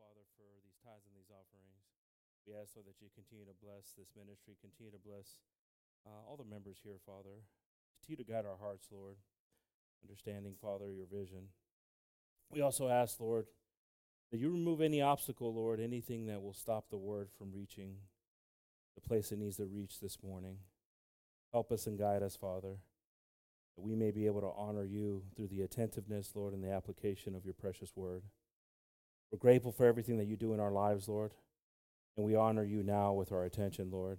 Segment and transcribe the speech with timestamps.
[0.00, 1.84] Father, for these tithes and these offerings.
[2.48, 5.36] We ask, Lord, that you continue to bless this ministry, continue to bless
[6.08, 7.44] uh, all the members here, Father.
[8.00, 9.20] Continue to guide our hearts, Lord,
[10.00, 11.52] understanding, Father, your vision.
[12.48, 13.44] We also ask, Lord,
[14.32, 17.96] that you remove any obstacle, Lord, anything that will stop the word from reaching
[18.94, 20.56] the place it needs to reach this morning.
[21.52, 22.80] Help us and guide us, Father,
[23.76, 27.34] that we may be able to honor you through the attentiveness, Lord, and the application
[27.34, 28.22] of your precious word.
[29.30, 31.32] We're grateful for everything that you do in our lives, Lord,
[32.16, 34.18] and we honor you now with our attention, Lord,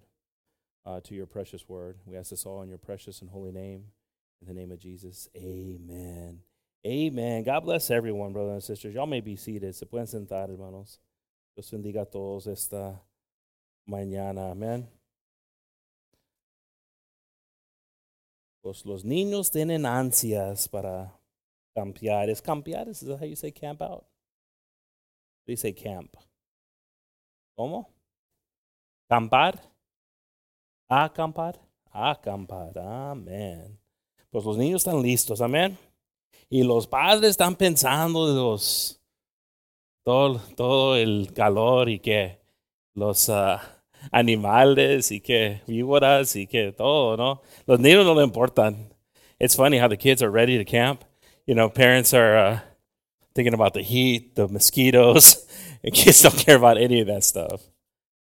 [0.86, 1.98] uh, to your precious word.
[2.06, 3.84] We ask this all in your precious and holy name.
[4.40, 6.40] In the name of Jesus, amen.
[6.84, 7.44] Amen.
[7.44, 8.94] God bless everyone, brothers and sisters.
[8.94, 9.76] Y'all may be seated.
[9.76, 10.98] Se pueden sentar, hermanos.
[11.54, 13.00] Dios bendiga a todos esta
[13.88, 14.50] mañana.
[14.50, 14.88] Amén.
[18.64, 21.12] Los, los niños tienen ansias para
[21.76, 22.28] campear.
[22.30, 22.88] ¿Es campear?
[22.88, 24.04] Is that how you say camp out?
[25.46, 26.14] Say camp?
[27.54, 27.90] ¿Cómo?
[29.08, 29.60] ¿Campar?
[30.88, 31.60] ¿Acampar?
[31.90, 32.78] Acampar.
[32.78, 33.78] Amén.
[34.30, 35.40] Pues los niños están listos.
[35.40, 35.76] Amén.
[36.48, 39.00] Y los padres están pensando de los
[40.04, 42.38] todo, todo el calor y que
[42.94, 43.58] los uh,
[44.10, 47.42] animales y que víboras y que todo, ¿no?
[47.66, 48.94] Los niños no le importan.
[49.38, 51.04] It's funny how the kids are ready to camp.
[51.46, 52.60] You know, parents are uh,
[53.34, 55.46] thinking about the heat, the mosquitoes,
[55.84, 57.62] and kids don't care about any of that stuff.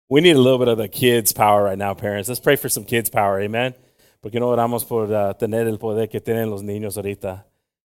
[0.09, 2.29] We need a little bit of the kids' power right now, parents.
[2.29, 3.75] Let's pray for some kids' power, amen.
[4.23, 7.45] Porque no oramos por uh, tener el poder que tienen los niños ahorita.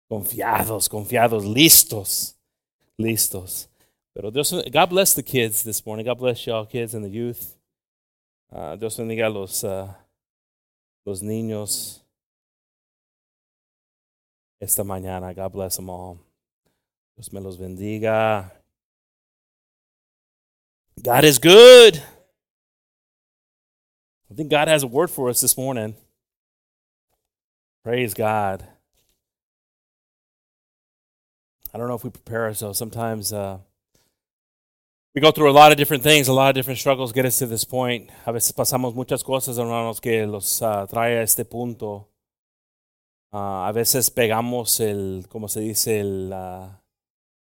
[0.09, 2.35] Confiados, confiados, listos,
[2.99, 3.67] listos.
[4.13, 6.05] Pero Dios, God bless the kids this morning.
[6.05, 7.55] God bless y'all, kids and the youth.
[8.51, 9.87] Uh, Dios bendiga los, uh,
[11.05, 12.01] los niños
[14.59, 15.35] esta mañana.
[15.35, 16.24] God bless them all.
[17.15, 18.51] Dios me los bendiga.
[21.01, 22.01] God is good.
[24.29, 25.95] I think God has a word for us this morning.
[27.83, 28.67] Praise God.
[31.73, 32.77] I don't know if we prepare ourselves.
[32.77, 33.59] Sometimes uh,
[35.13, 37.39] we go through a lot of different things, a lot of different struggles get us
[37.39, 38.09] to this point.
[38.25, 42.07] A veces pasamos muchas cosas, hermanos, que los uh, trae a este punto.
[43.31, 46.67] Uh, a veces pegamos el, como se dice, el, uh,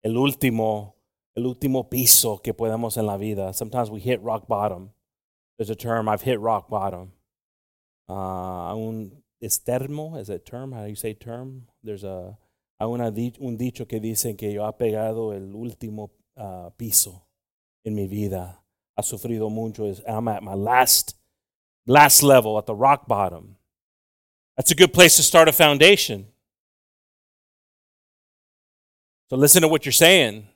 [0.03, 0.95] el último,
[1.35, 3.53] el último piso que podemos en la vida.
[3.53, 4.91] Sometimes we hit rock bottom.
[5.57, 7.13] There's a term, I've hit rock bottom.
[8.09, 10.73] Uh, un estermo, is it term?
[10.73, 11.67] How do you say term?
[11.83, 12.37] There's a,
[12.79, 13.07] a una,
[13.39, 17.23] un dicho que dicen que yo ha pegado el último uh, piso
[17.85, 18.59] en mi vida.
[18.97, 19.95] Ha sufrido mucho.
[20.07, 21.15] I'm at my last,
[21.87, 23.55] last level, at the rock bottom.
[24.57, 26.27] That's a good place to start a foundation.
[29.33, 30.47] So listen to what you're saying.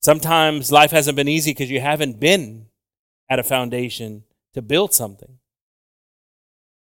[0.00, 2.68] Sometimes life hasn't been easy because you haven't been
[3.28, 4.24] at a foundation
[4.54, 5.36] to build something.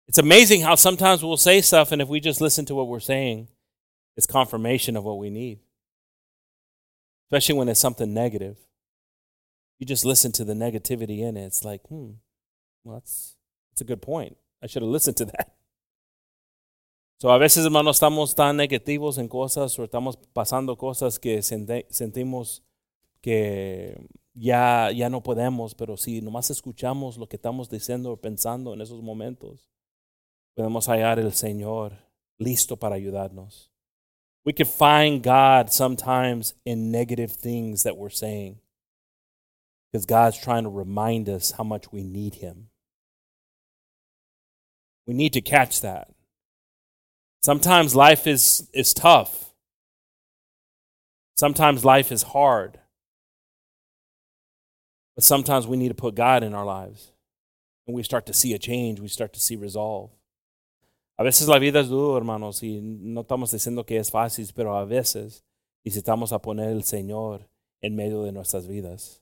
[0.09, 2.99] It's amazing how sometimes we'll say stuff, and if we just listen to what we're
[2.99, 3.47] saying,
[4.17, 5.59] it's confirmation of what we need.
[7.27, 8.57] Especially when it's something negative.
[9.79, 11.45] You just listen to the negativity in it.
[11.45, 12.15] It's like, hmm,
[12.83, 13.37] well, that's,
[13.71, 14.35] that's a good point.
[14.61, 15.54] I should have listened to that.
[17.17, 22.61] So a veces, hermanos, estamos tan negativos en cosas o estamos pasando cosas que sentimos
[23.21, 23.97] que
[24.33, 28.81] ya, ya no podemos, pero si nomás escuchamos lo que estamos diciendo o pensando en
[28.81, 29.71] esos momentos,
[30.55, 31.93] podemos hallar el Señor
[32.37, 33.71] listo para ayudarnos.
[34.43, 38.59] We can find God sometimes in negative things that we're saying
[39.89, 42.69] because God's trying to remind us how much we need Him.
[45.07, 46.14] We need to catch that.
[47.45, 49.53] Sometimes life is, is tough.
[51.35, 52.79] Sometimes life is hard.
[55.13, 57.11] But sometimes we need to put God in our lives.
[57.85, 60.09] And we start to see a change, we start to see resolve.
[61.19, 64.75] A veces la vida es dura, hermanos, y no estamos diciendo que es fácil, pero
[64.75, 65.43] a veces
[65.85, 67.41] necesitamos a poner el Señor
[67.83, 69.19] en medio de nuestras vidas.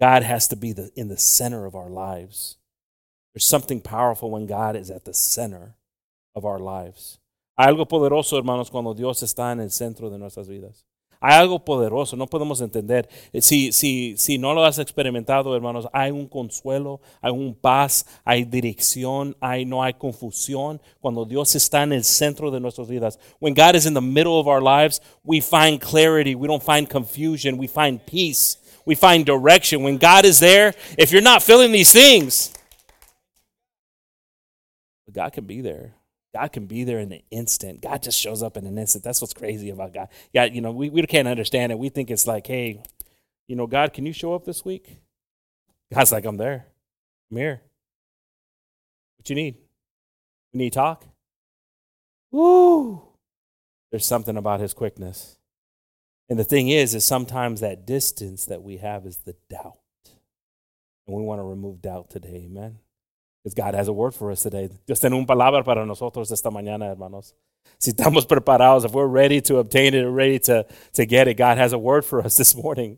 [0.00, 2.56] God has to be the, in the center of our lives.
[3.32, 5.76] There's something powerful when God is at the center
[6.34, 7.20] of our lives.
[7.56, 10.84] Hay algo poderoso, hermanos, cuando Dios está en el centro de nuestras vidas.
[11.26, 13.08] Hay algo poderoso, no podemos entender.
[13.40, 18.44] Si, si, si no lo has experimentado, hermanos, hay un consuelo, hay un paz, hay
[18.44, 20.82] dirección, hay, no hay confusión.
[21.00, 23.18] Cuando Dios está en el centro de nuestras vidas.
[23.40, 26.86] When God is in the middle of our lives, we find clarity, we don't find
[26.90, 29.82] confusion, we find peace, we find direction.
[29.82, 32.52] When God is there, if you're not feeling these things,
[35.10, 35.94] God can be there.
[36.34, 37.80] God can be there in an instant.
[37.80, 39.04] God just shows up in an instant.
[39.04, 40.08] That's what's crazy about God.
[40.32, 41.78] Yeah, you know, we, we can't understand it.
[41.78, 42.82] We think it's like, hey,
[43.46, 44.98] you know, God, can you show up this week?
[45.92, 46.66] God's like, I'm there.
[47.30, 47.62] I'm here.
[49.16, 49.58] What you need?
[50.52, 51.04] We need talk?
[52.32, 53.02] Woo!
[53.92, 55.38] There's something about his quickness.
[56.28, 59.78] And the thing is, is sometimes that distance that we have is the doubt.
[61.06, 62.78] And we want to remove doubt today, amen.
[63.44, 64.70] Because God has a word for us today.
[64.86, 67.34] Dios tiene una palabra para nosotros esta mañana, hermanos.
[67.78, 70.64] Si estamos preparados, if we're ready to obtain it, ready to,
[70.94, 72.96] to get it, God has a word for us this morning.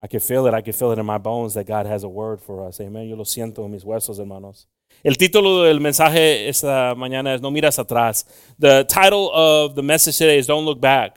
[0.00, 0.54] I can feel it.
[0.54, 2.78] I can feel it in my bones that God has a word for us.
[2.80, 3.08] Amen.
[3.08, 4.66] Yo lo siento en mis huesos, hermanos.
[5.02, 8.24] El título del mensaje esta mañana es No miras atrás.
[8.58, 11.16] The title of the message today is Don't Look Back.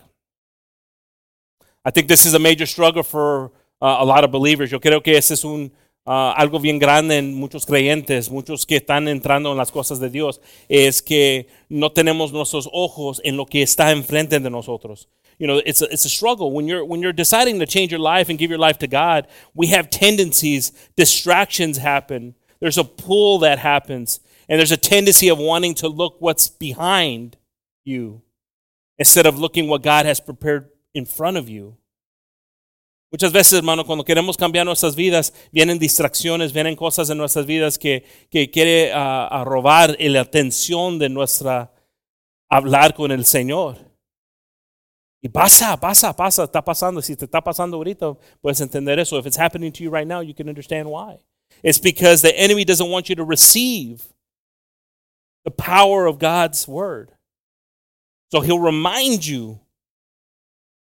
[1.86, 3.52] I think this is a major struggle for
[3.82, 4.72] uh, a lot of believers.
[4.72, 5.72] Yo creo que ese es un
[6.08, 10.10] uh, algo bien grande en muchos creyentes, muchos que están entrando en las cosas de
[10.10, 10.40] Dios,
[10.70, 15.10] es que no tenemos nuestros ojos en lo que está enfrente de nosotros.
[15.38, 18.00] You know, it's a, it's a struggle when you're when you're deciding to change your
[18.00, 19.28] life and give your life to God.
[19.54, 22.36] We have tendencies, distractions happen.
[22.60, 24.20] There's a pull that happens,
[24.50, 27.38] and there's a tendency of wanting to look what's behind
[27.84, 28.22] you
[28.98, 31.78] instead of looking what God has prepared in front of you.
[33.10, 37.80] Muchas veces, hermano, cuando queremos cambiar nuestras vidas, vienen distracciones, vienen cosas en nuestras vidas
[37.80, 41.72] que, que quiere uh, robar la atención de nuestra
[42.50, 43.78] hablar con el Señor.
[45.22, 47.02] Y pasa, pasa, pasa, está pasando.
[47.02, 49.18] Si te está pasando ahorita, puedes entender eso.
[49.18, 51.18] If it's happening to you right now, you can understand why.
[51.64, 54.04] It's because the enemy doesn't want you to receive
[55.44, 57.12] the power of God's word.
[58.32, 59.60] So he'll remind you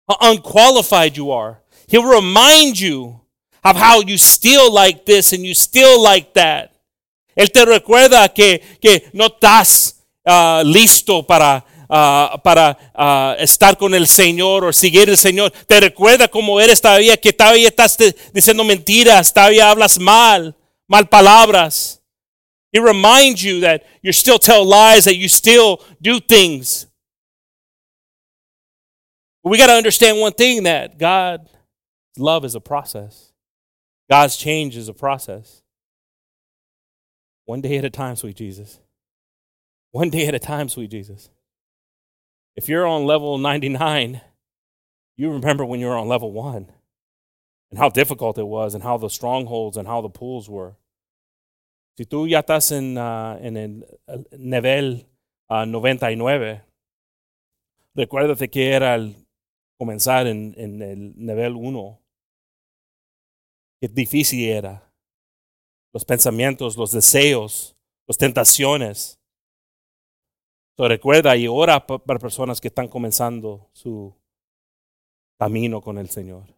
[0.08, 1.62] how unqualified you are.
[1.88, 3.20] He'll remind you
[3.62, 6.72] of how you steal like this and you steal like that.
[7.36, 13.94] Él te recuerda que, que no estás uh, listo para, uh, para uh, estar con
[13.94, 15.52] el Señor o seguir el Señor.
[15.66, 17.96] Te recuerda cómo eres todavía, que todavía estás
[18.32, 20.56] diciendo mentiras, todavía hablas mal,
[20.88, 22.00] mal palabras.
[22.72, 26.86] He reminds you that you still tell lies, that you still do things.
[29.42, 31.48] We got to understand one thing that God
[32.18, 33.32] Love is a process.
[34.08, 35.62] God's change is a process.
[37.44, 38.80] One day at a time, sweet Jesus.
[39.90, 41.30] One day at a time, sweet Jesus.
[42.54, 44.20] If you're on level 99,
[45.16, 46.70] you remember when you were on level 1
[47.70, 50.76] and how difficult it was and how the strongholds and how the pools were.
[51.98, 53.84] Si tú ya estás en, uh, en el
[54.38, 55.06] nivel
[55.48, 56.60] uh, 99,
[57.94, 59.14] recuérdate que era el
[59.80, 61.98] comenzar en, en el nivel 1
[63.88, 64.82] qué difícil era.
[65.92, 69.18] Los pensamientos, los deseos, las tentaciones.
[70.76, 74.14] So, recuerda y ora para personas que están comenzando su
[75.38, 76.54] camino con el Señor.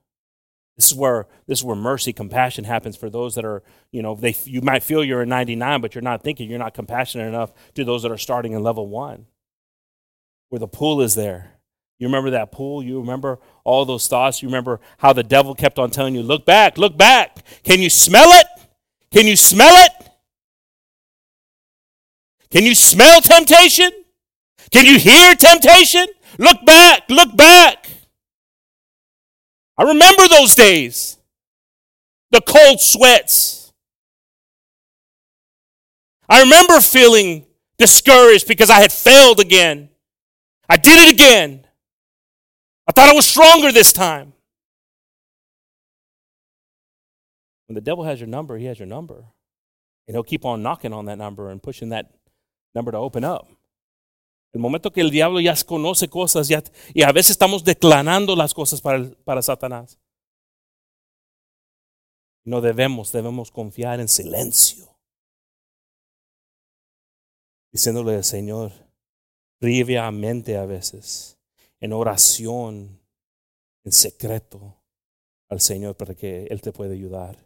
[0.77, 4.15] This is where this is where mercy, compassion happens for those that are, you know,
[4.15, 7.53] they you might feel you're a 99, but you're not thinking you're not compassionate enough
[7.75, 9.27] to those that are starting in level one,
[10.49, 11.58] where the pool is there.
[11.99, 12.83] You remember that pool?
[12.83, 14.41] You remember all those thoughts?
[14.43, 17.45] You remember how the devil kept on telling you, look back, look back.
[17.65, 18.47] Can you smell it?
[19.11, 19.93] Can you smell it?
[22.51, 23.91] Can you smell temptation?
[24.71, 26.07] Can you hear temptation?
[26.39, 27.89] Look back, look back.
[29.77, 31.19] I remember those days.
[32.31, 33.73] The cold sweats.
[36.29, 37.47] I remember feeling
[37.79, 39.89] discouraged because I had failed again.
[40.69, 41.65] I did it again.
[42.89, 44.33] I thought I was stronger this time.
[47.67, 49.27] When the devil has your number, he has your number.
[50.07, 52.11] And he'll keep on knocking on that number and pushing that
[52.75, 53.47] number to open up.
[54.55, 56.63] El momento que el diablo ya conoce cosas ya,
[56.95, 59.99] y a veces estamos declarando las cosas para, Satanás.
[62.47, 64.87] No debemos, debemos confiar en silencio.
[67.71, 68.73] Diciéndole al Señor,
[69.61, 71.38] mente a veces
[71.81, 73.01] en oración,
[73.85, 74.77] en secreto
[75.49, 77.37] al Señor para que Él te pueda ayudar.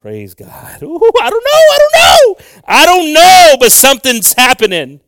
[0.00, 0.48] Praise God.
[0.48, 2.36] I don't know, I don't know.
[2.66, 5.00] I don't know, but something's happening.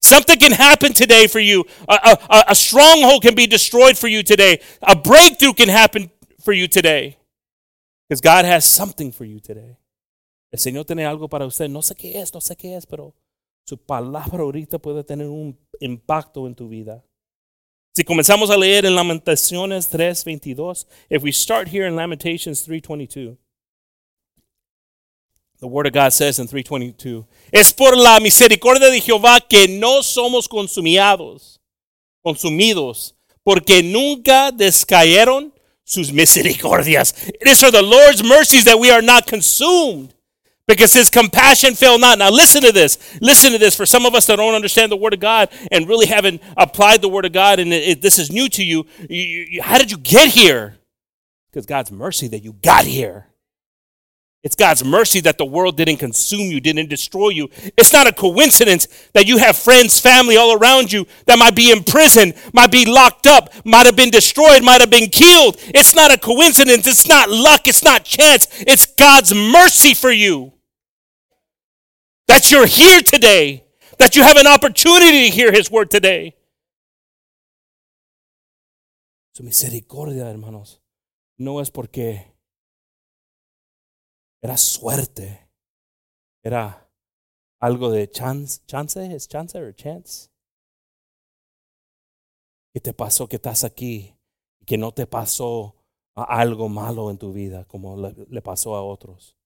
[0.00, 1.64] Something can happen today for you.
[1.88, 4.60] A, a, a stronghold can be destroyed for you today.
[4.82, 7.18] A breakthrough can happen for you today.
[8.08, 9.76] Because God has something for you today.
[10.50, 11.68] El Señor tiene algo para usted.
[11.68, 13.14] No sé qué es, no sé qué es, pero
[13.66, 17.04] su palabra ahorita puede tener un impacto en tu vida.
[17.98, 23.36] Si comenzamos a leer en Lamentaciones 3:22, if we start here in Lamentations 3:22,
[25.58, 30.04] the word of God says in 3:22, es por la misericordia de Jehová que no
[30.04, 31.60] somos consumidos,
[32.22, 35.52] consumidos porque nunca descayeron
[35.82, 37.12] sus misericordias.
[37.42, 40.14] These are the Lord's mercies that we are not consumed
[40.68, 42.18] because his compassion fail not.
[42.18, 43.18] Now listen to this.
[43.20, 43.74] Listen to this.
[43.74, 47.00] For some of us that don't understand the word of God and really haven't applied
[47.02, 49.78] the word of God and it, it, this is new to you, you, you, how
[49.78, 50.76] did you get here?
[51.50, 53.26] Because God's mercy that you got here.
[54.44, 57.48] It's God's mercy that the world didn't consume you, didn't destroy you.
[57.76, 61.72] It's not a coincidence that you have friends, family all around you that might be
[61.72, 65.56] in prison, might be locked up, might have been destroyed, might have been killed.
[65.74, 66.86] It's not a coincidence.
[66.86, 67.66] It's not luck.
[67.66, 68.46] It's not chance.
[68.60, 70.52] It's God's mercy for you.
[72.28, 73.64] That you're here today,
[73.98, 76.34] that you have an opportunity to hear His word today.
[79.34, 80.82] Su misericordia, hermanos,
[81.38, 82.34] no es porque
[84.42, 85.48] era suerte.
[86.44, 86.90] Era
[87.60, 90.28] algo de chance, chance, es chance o chance.
[92.74, 94.14] ¿Qué te pasó que estás aquí?
[94.66, 95.76] Que no te pasó
[96.14, 99.37] algo malo en tu vida como le pasó a otros.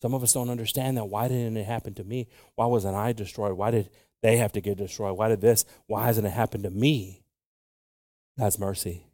[0.00, 1.06] Some of us don't understand that.
[1.06, 2.28] Why didn't it happen to me?
[2.54, 3.52] Why wasn't I destroyed?
[3.52, 3.90] Why did
[4.22, 5.16] they have to get destroyed?
[5.16, 5.64] Why did this?
[5.86, 7.22] Why hasn't it happened to me?
[8.38, 9.04] God's mercy.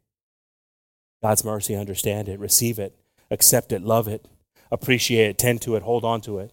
[1.23, 2.95] God's mercy, understand it, receive it,
[3.31, 4.27] accept it, love it,
[4.71, 6.51] appreciate it, tend to it, hold on to it.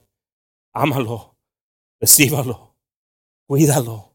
[0.74, 1.34] Ámalo,
[2.02, 2.70] recíbalo,
[3.50, 4.14] cuídalo.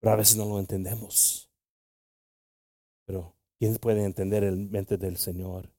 [0.00, 1.50] Pero a veces no lo entendemos.
[3.06, 5.70] Pero ¿quién puede entender el mente del Señor?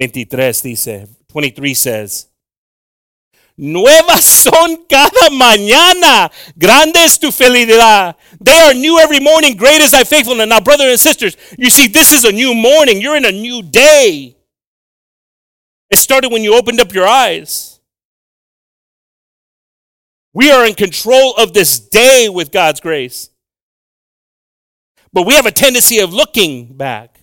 [0.00, 2.26] 23 dice, 23 says,
[3.56, 6.32] Nuevas son cada mañana.
[6.56, 8.16] Grande es tu fidelidad.
[8.40, 9.54] They are new every morning.
[9.54, 10.48] Great is thy faithfulness.
[10.48, 13.02] Now, brothers and sisters, you see, this is a new morning.
[13.02, 14.34] You're in a new day.
[15.90, 17.80] It started when you opened up your eyes.
[20.32, 23.28] We are in control of this day with God's grace.
[25.12, 27.20] But we have a tendency of looking back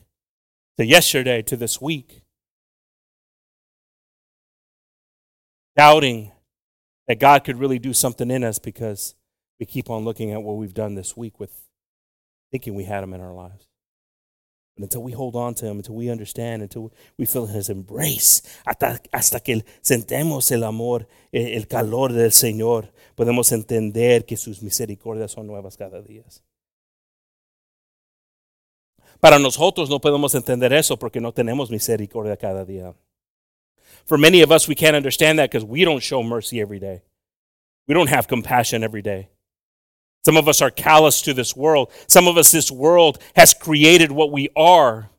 [0.78, 2.22] to yesterday, to this week.
[5.78, 6.32] Doubting
[7.08, 9.16] that God could really do something in us because
[9.60, 11.52] we keep on looking at what we've done this week with
[12.52, 13.68] thinking we had Him in our lives.
[14.76, 18.42] But until we hold on to Him, until we understand, until we feel His embrace,
[18.66, 25.32] hasta, hasta que sentemos el amor, el calor del Señor, podemos entender que sus misericordias
[25.32, 26.24] son nuevas cada día.
[29.20, 32.94] Para nosotros no podemos entender eso porque no tenemos misericordia cada día.
[34.08, 37.04] For many of us, we can't understand that because we don't show mercy every day.
[37.88, 39.30] We don't have compassion every day.
[40.26, 41.92] Some of us are callous to this world.
[42.08, 45.10] Some of us, this world has created what we are.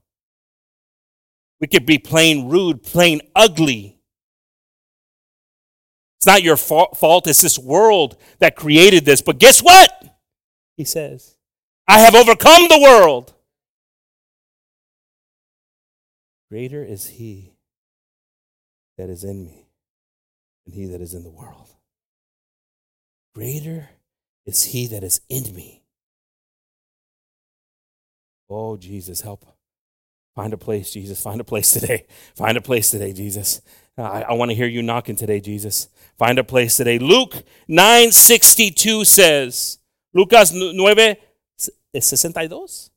[1.61, 3.99] We could be plain rude, plain ugly.
[6.19, 9.23] It's not your fault, it's this world that created this.
[9.23, 9.91] But guess what?
[10.77, 11.37] He says,
[11.87, 13.35] I have overcome the world.
[16.51, 17.58] Greater is He
[18.99, 19.65] that is in me
[20.67, 21.69] than he that is in the world.
[23.35, 23.89] Greater
[24.45, 25.83] is he that is in me.
[28.51, 29.47] Oh, Jesus, help.
[30.35, 31.21] Find a place, Jesus.
[31.21, 32.07] Find a place today.
[32.37, 33.61] Find a place today, Jesus.
[33.97, 35.89] I, I want to hear you knocking today, Jesus.
[36.17, 36.99] Find a place today.
[36.99, 37.35] Luke
[37.69, 39.79] 9:62 says,
[40.15, 41.17] Lucas 9,
[41.95, 42.91] 62.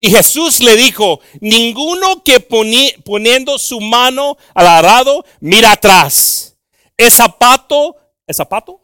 [0.00, 6.56] Y Jesús le dijo, ninguno que poni poniendo su mano al arado mira atrás.
[6.96, 8.80] Es zapato, es zapato,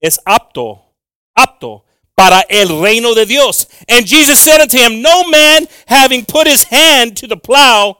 [0.00, 0.94] es apto,
[1.34, 3.68] apto para el reino de Dios.
[3.88, 7.96] And Jesus said unto him, no man having put his hand to the plow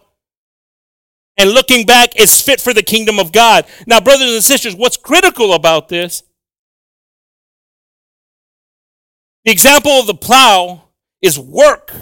[1.39, 3.65] and looking back is fit for the kingdom of God.
[3.87, 6.23] Now, brothers and sisters, what's critical about this?
[9.45, 10.88] The example of the plow
[11.23, 11.93] is work,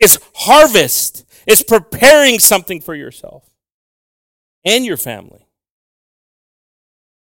[0.00, 3.48] is harvest, is preparing something for yourself
[4.64, 5.46] and your family.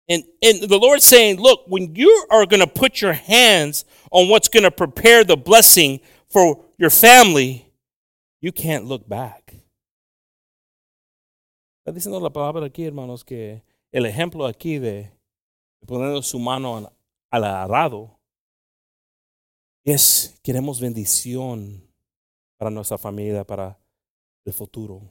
[0.09, 4.29] And, and the Lord's saying, look, when you are going to put your hands on
[4.29, 7.73] what's going to prepare the blessing for your family,
[8.41, 9.55] you can't look back.
[11.87, 13.63] Está diciendo la palabra aquí, hermanos, que
[13.93, 15.11] el ejemplo aquí de
[15.87, 16.93] poner su mano
[17.31, 18.20] al arado
[19.85, 21.89] es, queremos bendición
[22.57, 23.79] para nuestra familia, para
[24.45, 25.11] el futuro.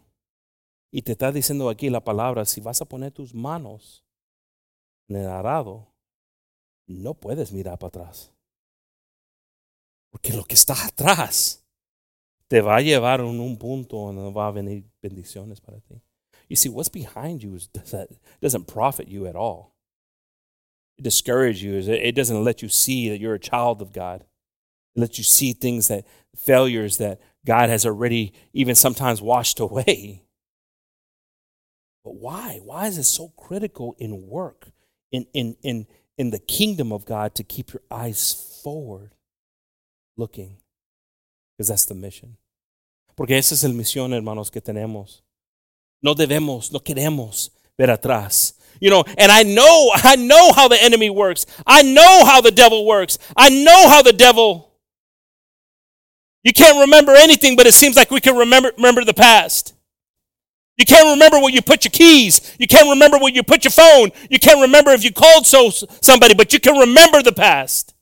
[0.91, 4.03] Y te está diciendo aquí la palabra, si vas a poner tus manos
[5.07, 5.87] en el arado,
[6.87, 8.31] no puedes mirar para atrás.
[10.09, 11.63] Porque lo que está atrás
[12.47, 16.01] te va a llevar en un punto donde va a venir bendiciones para ti.
[16.49, 17.59] You see, what's behind you
[18.41, 19.75] doesn't, profit you at all.
[21.01, 24.25] discourage you is it it doesn't let you see that you're a child of God.
[24.95, 26.05] It lets you see things that
[26.35, 30.23] failures that God has already even sometimes washed away.
[32.03, 32.59] But why?
[32.63, 34.71] Why is it so critical in work,
[35.11, 39.13] in, in, in, in the kingdom of God to keep your eyes forward
[40.17, 40.57] looking?
[41.57, 42.37] Because that's the mission.
[43.15, 45.21] Porque esa es la misión, hermanos, que tenemos.
[46.01, 48.53] No debemos, no queremos ver atrás.
[48.79, 51.45] You know, and I know, I know how the enemy works.
[51.67, 53.19] I know how the devil works.
[53.35, 54.68] I know how the devil.
[56.43, 59.73] You can't remember anything, but it seems like we can remember, remember the past.
[60.77, 62.55] You can't remember where you put your keys.
[62.57, 64.11] You can't remember where you put your phone.
[64.29, 65.69] You can't remember if you called so
[66.01, 67.93] somebody, but you can remember the past.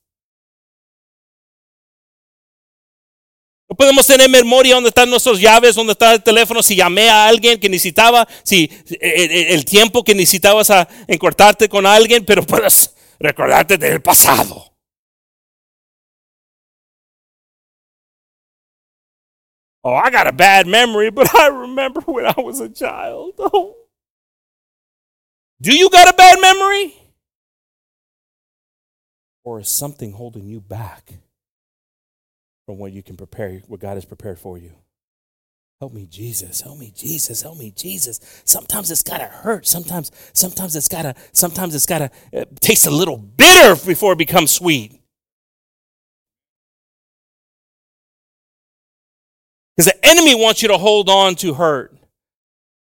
[3.70, 7.28] No podemos tener memoria dónde están nuestras llaves, dónde está el teléfono, si llamé a
[7.28, 8.70] alguien que necesitaba, si
[9.02, 14.67] el tiempo que necesitabas a encortarte con alguien, pero puedes recordarte del pasado.
[19.88, 23.36] Oh, I got a bad memory, but I remember when I was a child.
[23.40, 23.76] Oh.
[25.62, 26.94] Do you got a bad memory?
[29.46, 31.14] Or is something holding you back
[32.66, 34.74] from what you can prepare, what God has prepared for you?
[35.80, 36.62] Help me, Jesus.
[36.62, 37.42] Help me, Jesus.
[37.42, 38.20] Help me, Jesus.
[38.44, 39.66] Sometimes it's gotta hurt.
[39.66, 44.52] Sometimes, sometimes it's gotta, sometimes it's gotta uh, taste a little bitter before it becomes
[44.52, 45.02] sweet.
[49.78, 51.96] Because the enemy wants you to hold on to hurt.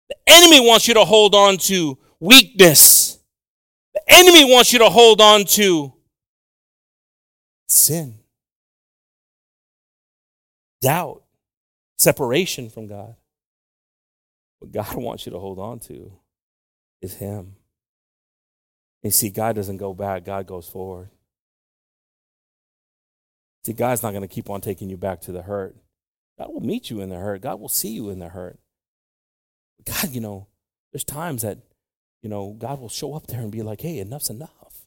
[0.10, 3.18] The enemy wants you to hold on to weakness.
[3.96, 5.94] The enemy wants you to hold on to
[7.68, 8.20] sin,
[10.82, 11.24] doubt,
[11.98, 13.16] separation from God.
[14.60, 16.12] What God wants you to hold on to
[17.02, 17.56] is Him.
[19.04, 21.10] And see, God doesn't go back, God goes forward.
[23.64, 25.76] See, God's not going to keep on taking you back to the hurt.
[26.38, 27.42] God will meet you in the hurt.
[27.42, 28.60] God will see you in the hurt.
[29.86, 30.48] God, you know,
[30.92, 31.60] there's times that,
[32.22, 34.86] you know, God will show up there and be like, hey, enough's enough.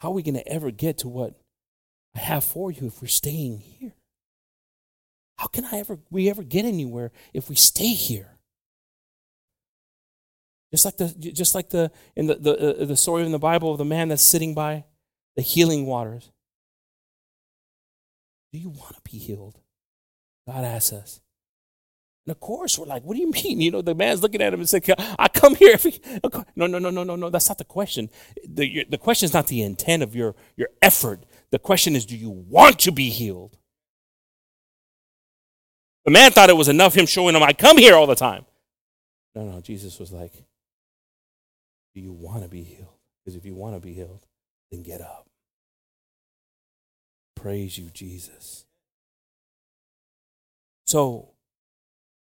[0.00, 1.34] How are we going to ever get to what
[2.14, 3.94] I have for you if we're staying here?
[5.38, 8.38] How can I ever we ever get anywhere if we stay here?
[10.70, 13.70] Just like the just like the in the the, uh, the story in the Bible
[13.72, 14.84] of the man that's sitting by
[15.36, 16.30] the healing waters.
[18.52, 19.58] Do you want to be healed?
[20.46, 21.20] God asks us.
[22.26, 23.60] And of course, we're like, what do you mean?
[23.60, 24.84] You know, the man's looking at him and saying,
[25.18, 25.72] I come here.
[25.74, 25.94] Every...
[26.56, 27.30] No, no, no, no, no, no.
[27.30, 28.10] That's not the question.
[28.46, 31.24] The, the question is not the intent of your, your effort.
[31.50, 33.58] The question is, do you want to be healed?
[36.04, 38.44] The man thought it was enough him showing him, I come here all the time.
[39.34, 40.32] No, no, Jesus was like,
[41.94, 42.92] do you want to be healed?
[43.24, 44.26] Because if you want to be healed,
[44.70, 45.26] then get up.
[47.36, 48.63] Praise you, Jesus.
[50.84, 51.34] So,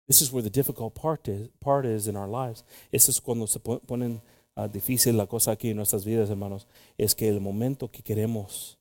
[0.08, 2.64] this is where the difficult part is, part is in our lives.
[2.92, 4.22] Eso es cuando se ponen
[4.56, 6.66] uh, difícil la cosa aquí en nuestras vidas, hermanos.
[6.96, 8.78] Es que el momento que queremos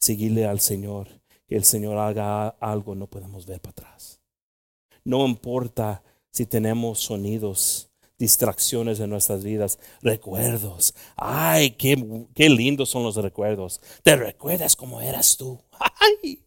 [0.00, 1.08] seguirle al Señor,
[1.46, 4.20] que el Señor haga algo, no podemos ver para atrás.
[5.04, 10.94] No importa si tenemos sonidos, distracciones en nuestras vidas, recuerdos.
[11.16, 13.80] Ay, qué, qué lindos son los recuerdos.
[14.02, 15.60] Te recuerdas cómo eras tú.
[16.22, 16.44] Ay.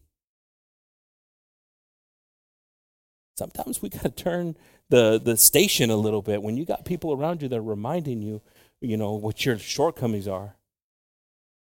[3.36, 4.56] Sometimes we got to turn
[4.88, 8.22] the, the station a little bit when you got people around you that are reminding
[8.22, 8.40] you,
[8.80, 10.56] you know, what your shortcomings are.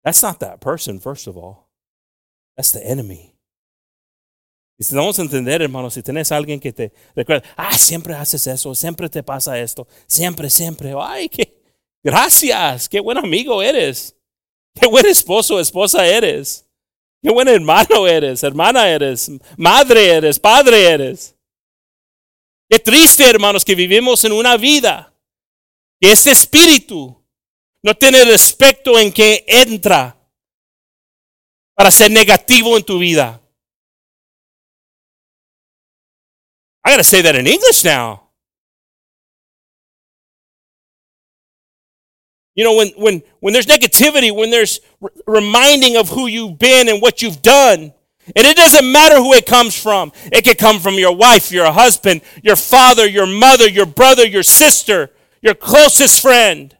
[0.04, 1.68] That's not that person, first of all.
[2.56, 3.34] That's the enemy.
[4.78, 8.46] Y si vamos a entender, hermanos, si tenés alguien que te recuerda, ah, siempre haces
[8.46, 11.62] eso, siempre te pasa esto, siempre, siempre, ay, qué,
[12.02, 14.16] gracias, qué buen amigo eres,
[14.74, 16.66] qué buen esposo, esposa eres,
[17.22, 21.31] qué buen hermano eres, hermana eres, madre eres, padre eres.
[22.72, 25.14] Qué triste, hermanos, que vivimos en una vida
[26.00, 27.22] que espíritu
[27.82, 28.24] no tiene
[28.98, 30.16] en que entra
[31.74, 33.42] para ser negativo en tu vida.
[36.82, 38.32] I got to say that in English now.
[42.54, 44.80] You know, when, when, when there's negativity, when there's
[45.26, 47.92] reminding of who you've been and what you've done,
[48.26, 50.12] and it doesn't matter who it comes from.
[50.26, 54.44] It could come from your wife, your husband, your father, your mother, your brother, your
[54.44, 56.76] sister, your closest friend.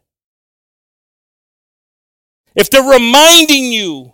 [2.55, 4.13] If they're reminding you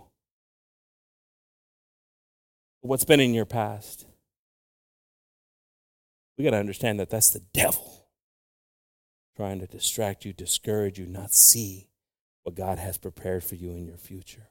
[2.81, 4.05] what's been in your past,
[6.37, 8.07] we got to understand that that's the devil
[9.35, 11.89] trying to distract you, discourage you, not see
[12.43, 14.49] what God has prepared for you in your future.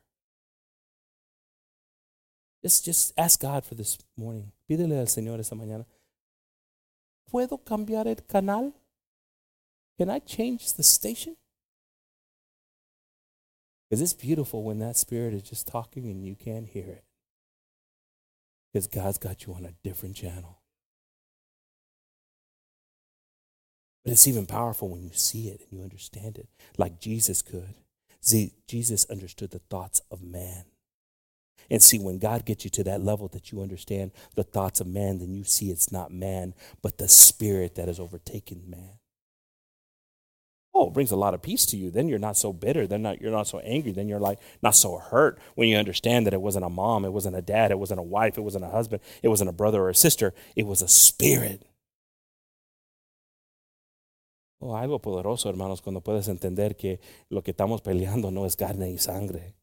[2.69, 4.53] Just, just ask God for this morning.
[4.69, 5.87] Pídele al Señor esta mañana.
[7.33, 8.75] ¿Puedo cambiar el canal?
[9.97, 11.37] Can I change the station?
[13.89, 17.05] Because it's beautiful when that spirit is just talking and you can't hear it.
[18.71, 20.59] Because God's got you on a different channel.
[24.05, 27.77] But it's even powerful when you see it and you understand it, like Jesus could.
[28.21, 30.67] See, Jesus understood the thoughts of man.
[31.71, 34.87] And see, when God gets you to that level that you understand the thoughts of
[34.87, 38.99] man, then you see it's not man, but the spirit that has overtaken man.
[40.75, 41.91] Oh, it brings a lot of peace to you.
[41.91, 42.87] Then you're not so bitter.
[42.87, 43.91] Then not, you're not so angry.
[43.91, 47.13] Then you're like not so hurt when you understand that it wasn't a mom, it
[47.13, 49.83] wasn't a dad, it wasn't a wife, it wasn't a husband, it wasn't a brother
[49.83, 50.33] or a sister.
[50.55, 51.67] It was a spirit.
[54.61, 58.91] Oh, algo poderoso, hermanos, cuando puedes entender que lo que estamos peleando no es carne
[58.91, 59.58] y sangre.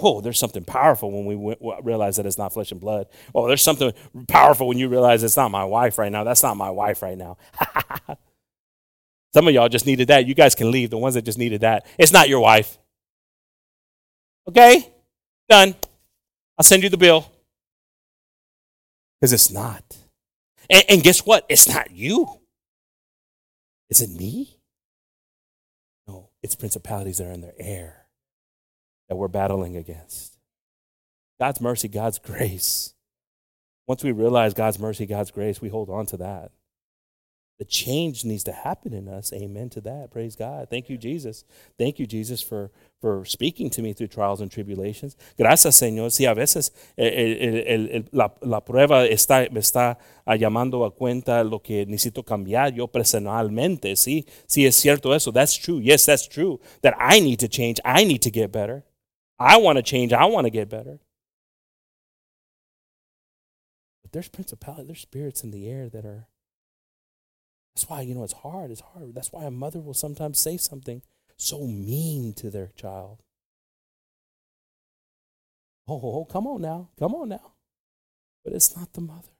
[0.00, 3.08] Oh, there's something powerful when we realize that it's not flesh and blood.
[3.34, 3.92] Oh, there's something
[4.28, 6.22] powerful when you realize it's not my wife right now.
[6.22, 7.36] That's not my wife right now.
[9.34, 10.26] Some of y'all just needed that.
[10.26, 10.90] You guys can leave.
[10.90, 11.84] The ones that just needed that.
[11.98, 12.78] It's not your wife.
[14.48, 14.88] Okay?
[15.48, 15.74] Done.
[16.56, 17.30] I'll send you the bill.
[19.20, 19.84] Because it's not.
[20.70, 21.44] And, and guess what?
[21.48, 22.26] It's not you.
[23.90, 24.58] Is it me?
[26.06, 28.07] No, it's principalities that are in the air
[29.08, 30.38] that we're battling against.
[31.40, 32.94] God's mercy, God's grace.
[33.86, 36.50] Once we realize God's mercy, God's grace, we hold on to that.
[37.58, 39.32] The change needs to happen in us.
[39.32, 40.12] Amen to that.
[40.12, 40.68] Praise God.
[40.70, 41.44] Thank you, Jesus.
[41.76, 45.16] Thank you, Jesus, for, for speaking to me through trials and tribulations.
[45.36, 46.12] Gracias, Señor.
[46.12, 50.36] Si a veces eh, eh, el, el, el, la, la, prueba está, me está ah,
[50.36, 53.96] llamando a cuenta lo que necesito cambiar yo personalmente.
[53.96, 55.32] Sí, sí es cierto eso.
[55.32, 55.80] That's true.
[55.80, 56.60] Yes, that's true.
[56.82, 57.80] That I need to change.
[57.84, 58.84] I need to get better.
[59.38, 60.12] I want to change.
[60.12, 60.98] I want to get better.
[64.02, 66.28] But there's principalities, there's spirits in the air that are.
[67.74, 68.70] That's why, you know, it's hard.
[68.72, 69.14] It's hard.
[69.14, 71.02] That's why a mother will sometimes say something
[71.36, 73.22] so mean to their child.
[75.86, 76.88] Oh, oh, oh, come on now.
[76.98, 77.52] Come on now.
[78.44, 79.36] But it's not the mother,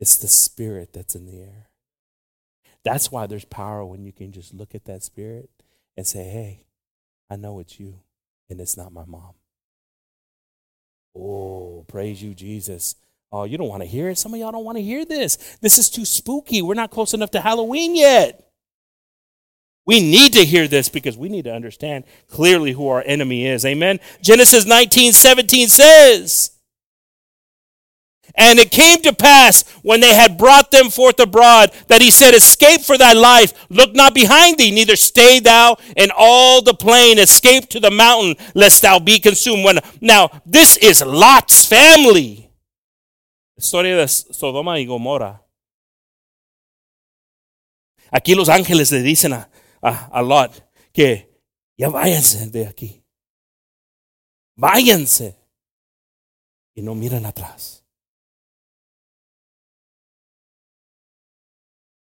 [0.00, 1.68] it's the spirit that's in the air.
[2.84, 5.50] That's why there's power when you can just look at that spirit
[5.96, 6.66] and say, hey,
[7.28, 8.00] I know it's you
[8.50, 9.32] and it's not my mom.
[11.16, 12.96] Oh, praise you, Jesus.
[13.32, 14.18] Oh, you don't want to hear it?
[14.18, 15.56] Some of y'all don't want to hear this.
[15.60, 16.62] This is too spooky.
[16.62, 18.42] We're not close enough to Halloween yet.
[19.86, 23.64] We need to hear this because we need to understand clearly who our enemy is.
[23.64, 24.00] Amen.
[24.20, 26.55] Genesis 19 17 says,
[28.34, 32.34] and it came to pass when they had brought them forth abroad that he said,
[32.34, 37.18] Escape for thy life, look not behind thee, neither stay thou in all the plain,
[37.18, 39.64] escape to the mountain, lest thou be consumed.
[39.64, 42.50] When, now, this is Lot's family.
[43.56, 44.86] Historia de Sodoma y.
[48.10, 49.50] Aquí los ángeles le dicen a,
[49.82, 50.52] a, a Lot
[50.92, 51.30] que
[51.76, 53.02] ya váyanse de aquí.
[54.56, 55.36] Váyanse.
[56.74, 57.85] Y no miran atrás.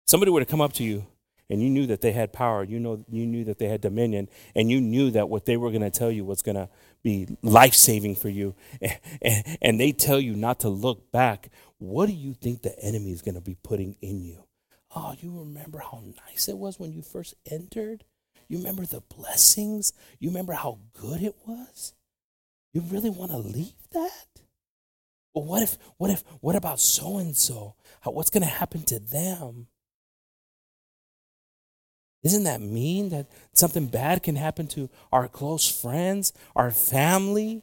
[0.07, 1.07] Somebody were to come up to you
[1.51, 4.29] and you knew that they had power, you know you knew that they had dominion,
[4.55, 6.69] and you knew that what they were going to tell you was going to
[7.03, 8.55] be life saving for you,
[9.23, 13.12] and, and they tell you not to look back, what do you think the enemy
[13.12, 14.45] is going to be putting in you?
[14.97, 18.05] Oh, you remember how nice it was when you first entered?
[18.49, 19.93] You remember the blessings?
[20.19, 21.95] You remember how good it was?
[22.73, 24.27] You really want to leave that?
[25.35, 27.75] Well, what if, what if, what about so and so?
[28.05, 29.67] What's going to happen to them?
[32.25, 37.63] Isn't that mean that something bad can happen to our close friends, our family?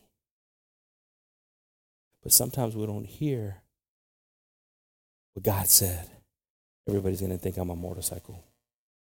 [2.22, 3.64] But sometimes we don't hear
[5.34, 6.08] what God said.
[6.88, 8.44] Everybody's going to think I'm a motorcycle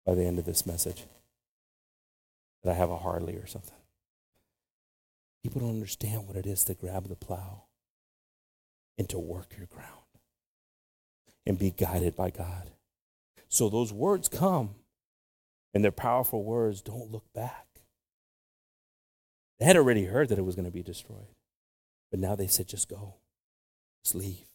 [0.05, 1.05] by the end of this message,
[2.63, 3.75] that I have a Harley or something.
[5.43, 7.63] People don't understand what it is to grab the plow
[8.99, 9.91] and to work your ground
[11.45, 12.71] and be guided by God.
[13.49, 14.75] So those words come
[15.77, 17.67] and their powerful words, don't look back.
[19.59, 21.35] They had already heard that it was going to be destroyed.
[22.11, 23.17] But now they said, just go,
[24.03, 24.47] just leave.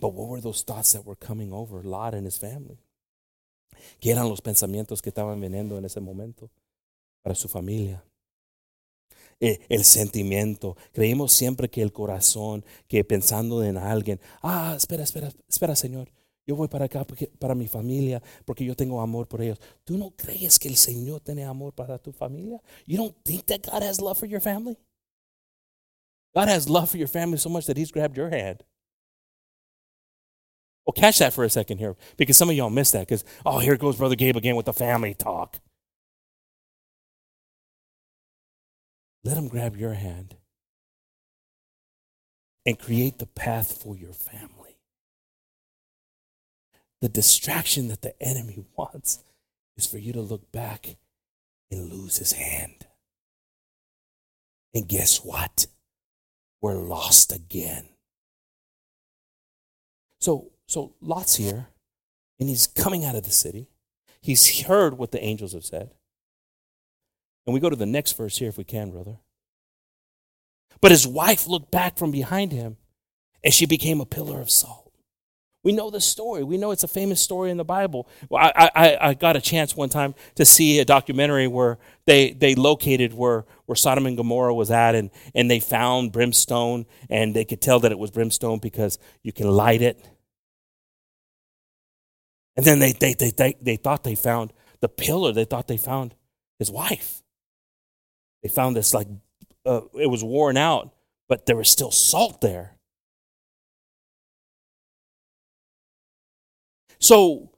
[0.00, 2.78] But what were those thoughts that were coming over Lot and his family?
[4.00, 6.50] ¿Qué eran los pensamientos que estaban viniendo en ese momento
[7.22, 8.02] para su familia?
[9.40, 10.76] El sentimiento.
[10.92, 16.08] Creímos siempre que el corazón, que pensando en alguien, ah, espera, espera, espera, Señor,
[16.46, 19.58] yo voy para acá porque- para mi familia porque yo tengo amor por ellos.
[19.84, 22.60] ¿Tú no crees que el Señor tiene amor para tu familia?
[22.86, 24.76] You don't think that God has love for your family?
[26.34, 28.64] God has love for your family so much that He's grabbed your hand.
[30.84, 33.60] Well, catch that for a second here because some of y'all missed that because, oh,
[33.60, 35.60] here goes Brother Gabe again with the family talk.
[39.22, 40.36] Let Him grab your hand
[42.66, 44.61] and create the path for your family.
[47.02, 49.22] The distraction that the enemy wants
[49.76, 50.96] is for you to look back
[51.70, 52.86] and lose his hand.
[54.74, 55.66] And guess what?
[56.62, 57.88] We're lost again.
[60.20, 61.66] So, so Lot's here,
[62.38, 63.66] and he's coming out of the city.
[64.20, 65.90] He's heard what the angels have said.
[67.44, 69.18] And we go to the next verse here, if we can, brother.
[70.80, 72.76] But his wife looked back from behind him,
[73.42, 74.81] and she became a pillar of salt.
[75.64, 76.42] We know the story.
[76.42, 78.08] We know it's a famous story in the Bible.
[78.28, 82.32] Well, I, I, I got a chance one time to see a documentary where they,
[82.32, 87.34] they located where, where Sodom and Gomorrah was at, and, and they found brimstone, and
[87.34, 90.04] they could tell that it was brimstone because you can light it.
[92.56, 95.76] And then they, they, they, they, they thought they found the pillar, they thought they
[95.76, 96.14] found
[96.58, 97.22] his wife.
[98.42, 99.06] They found this, like,
[99.64, 100.92] uh, it was worn out,
[101.28, 102.76] but there was still salt there.
[107.02, 107.50] So,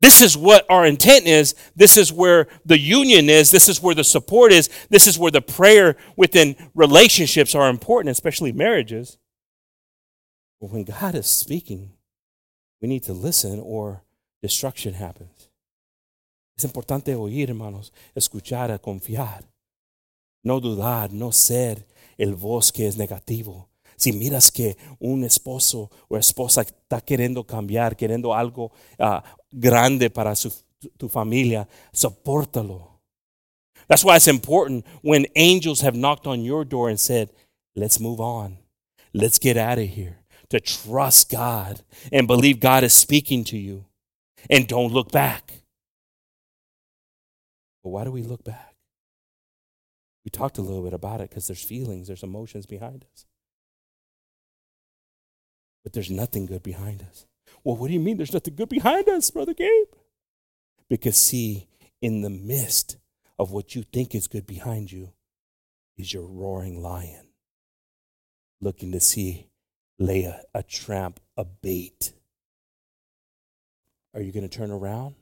[0.00, 1.54] this is what our intent is.
[1.76, 3.50] This is where the union is.
[3.50, 4.70] This is where the support is.
[4.88, 9.18] This is where the prayer within relationships are important, especially marriages.
[10.60, 11.90] But when God is speaking,
[12.80, 14.04] we need to listen or
[14.42, 15.48] destruction happens.
[16.56, 19.44] Es importante oír, hermanos, escuchar, confiar,
[20.44, 21.84] no dudar, no ser
[22.18, 23.69] el voz que es negativo.
[24.00, 29.20] Si miras que un esposo o esposa está queriendo cambiar, queriendo algo uh,
[29.52, 30.50] grande para su,
[30.96, 32.98] tu familia, soportalo.
[33.88, 37.28] That's why it's important when angels have knocked on your door and said,
[37.76, 38.56] let's move on.
[39.12, 40.16] Let's get out of here.
[40.48, 43.84] To trust God and believe God is speaking to you.
[44.48, 45.52] And don't look back.
[47.84, 48.74] But why do we look back?
[50.24, 53.26] We talked a little bit about it because there's feelings, there's emotions behind us.
[55.82, 57.26] But there's nothing good behind us.
[57.64, 59.88] Well, what do you mean there's nothing good behind us, Brother Gabe?
[60.88, 61.68] Because, see,
[62.00, 62.96] in the midst
[63.38, 65.12] of what you think is good behind you
[65.96, 67.28] is your roaring lion
[68.60, 69.46] looking to see
[69.98, 72.12] lay a, a tramp, a bait.
[74.14, 75.14] Are you going to turn around?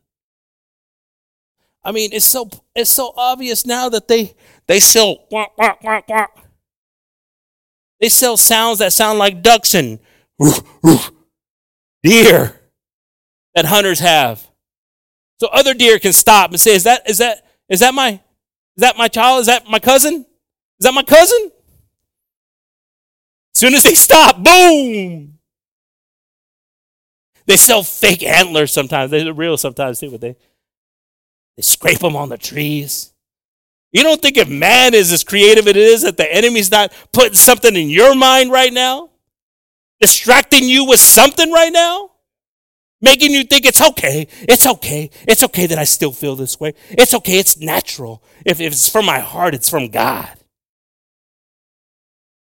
[1.85, 4.35] I mean, it's so it's so obvious now that they
[4.67, 6.31] they sell quack, quack, quack, quack.
[8.01, 9.99] They sell sounds that sound like ducks and
[12.03, 12.61] deer
[13.55, 14.47] that hunters have.
[15.41, 18.21] So other deer can stop and say, "Is that is that is that my is
[18.79, 19.41] that my child?
[19.41, 20.27] Is that my cousin?
[20.81, 21.53] Is that my cousin?"
[23.55, 25.39] As soon as they stop, boom.
[27.47, 29.11] They sell fake antlers sometimes.
[29.11, 30.37] They're real sometimes too, but they
[31.57, 33.13] they scrape them on the trees.
[33.91, 36.93] You don't think if man is as creative as it is that the enemy's not
[37.13, 39.11] putting something in your mind right now?
[40.01, 42.11] Distracting you with something right now?
[43.01, 46.75] Making you think it's okay, it's okay, it's okay that I still feel this way.
[46.91, 48.25] It's okay, it's natural.
[48.45, 50.37] If, if it's from my heart, it's from God.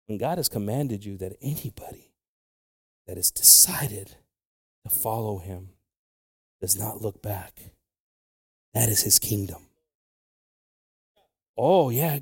[0.06, 2.12] When God has commanded you that anybody
[3.06, 4.16] that has decided
[4.84, 5.68] to follow him
[6.62, 7.60] does not look back,
[8.72, 9.66] that is his kingdom.
[11.58, 12.18] Oh, yeah,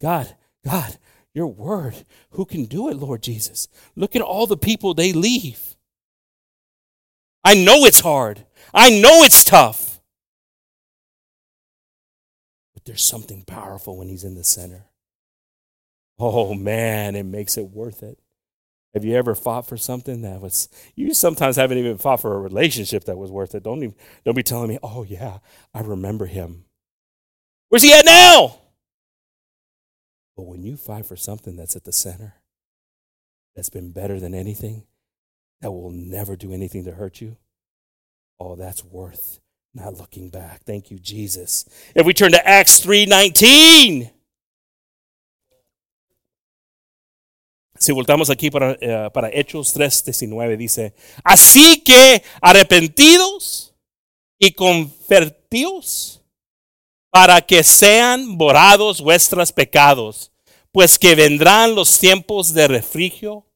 [0.00, 0.98] God, God,
[1.36, 2.06] your word.
[2.30, 3.68] Who can do it, Lord Jesus?
[3.94, 5.76] Look at all the people they leave.
[7.44, 8.46] I know it's hard.
[8.72, 10.00] I know it's tough.
[12.72, 14.86] But there's something powerful when he's in the center.
[16.18, 18.18] Oh, man, it makes it worth it.
[18.94, 22.40] Have you ever fought for something that was you sometimes haven't even fought for a
[22.40, 23.62] relationship that was worth it.
[23.62, 23.94] Don't even
[24.24, 25.40] don't be telling me, "Oh yeah,
[25.74, 26.64] I remember him."
[27.68, 28.58] Where's he at now?
[30.36, 32.34] But when you fight for something that's at the center,
[33.54, 34.84] that's been better than anything,
[35.62, 37.36] that will never do anything to hurt you,
[38.38, 39.40] oh, that's worth
[39.76, 40.62] not looking back.
[40.64, 41.64] Thank you, Jesus.
[41.94, 44.12] If we turn to Acts 3:19.
[47.78, 53.74] Si voltamos aquí para, eh, para Hechos 3:19, dice, así que arrepentidos
[54.38, 56.15] y convertidos
[57.16, 60.30] para que sean borrados vuestros pecados,
[60.70, 63.46] pues que vendrán los tiempos de refrigerio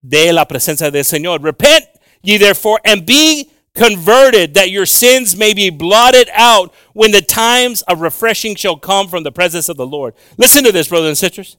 [0.00, 1.42] de la presencia del Señor.
[1.42, 1.84] Repent
[2.22, 7.82] ye therefore, and be converted, that your sins may be blotted out when the times
[7.82, 10.14] of refreshing shall come from the presence of the Lord.
[10.38, 11.58] Listen to this, brothers and sisters.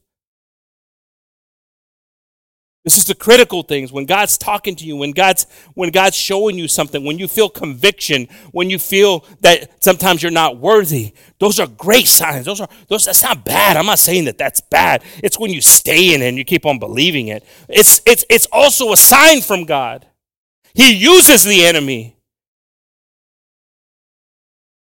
[2.85, 6.57] This is the critical things when God's talking to you, when God's when God's showing
[6.57, 11.13] you something, when you feel conviction, when you feel that sometimes you're not worthy.
[11.39, 12.45] Those are great signs.
[12.45, 13.05] Those are those.
[13.05, 13.75] That's not bad.
[13.75, 15.03] I'm not saying that that's bad.
[15.21, 17.43] It's when you stay in it and you keep on believing it.
[17.67, 20.07] It's it's it's also a sign from God.
[20.73, 22.15] He uses the enemy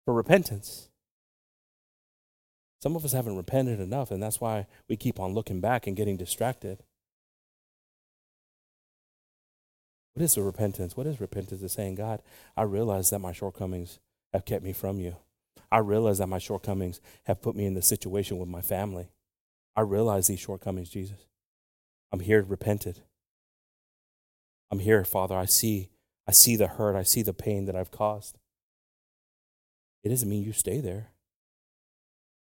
[0.07, 0.89] for repentance.
[2.83, 5.95] Some of us haven't repented enough, and that's why we keep on looking back and
[5.95, 6.83] getting distracted.
[10.15, 10.97] What is the repentance?
[10.97, 11.63] What is repentance?
[11.63, 12.21] Is saying, God,
[12.57, 13.99] I realize that my shortcomings
[14.33, 15.17] have kept me from you.
[15.71, 19.09] I realize that my shortcomings have put me in the situation with my family.
[19.75, 21.27] I realize these shortcomings, Jesus.
[22.13, 23.01] I'm here repented.
[24.71, 25.35] I'm here, Father.
[25.35, 25.89] I see,
[26.27, 26.95] I see the hurt.
[26.95, 28.39] I see the pain that I've caused.
[30.05, 31.09] It doesn't mean you stay there.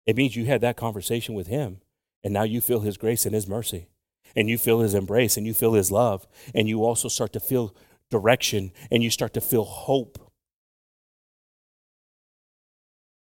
[0.06, 1.82] It means you had that conversation with him,
[2.24, 3.90] and now you feel his grace and his mercy
[4.36, 7.40] and you feel his embrace and you feel his love and you also start to
[7.40, 7.76] feel
[8.10, 10.32] direction and you start to feel hope.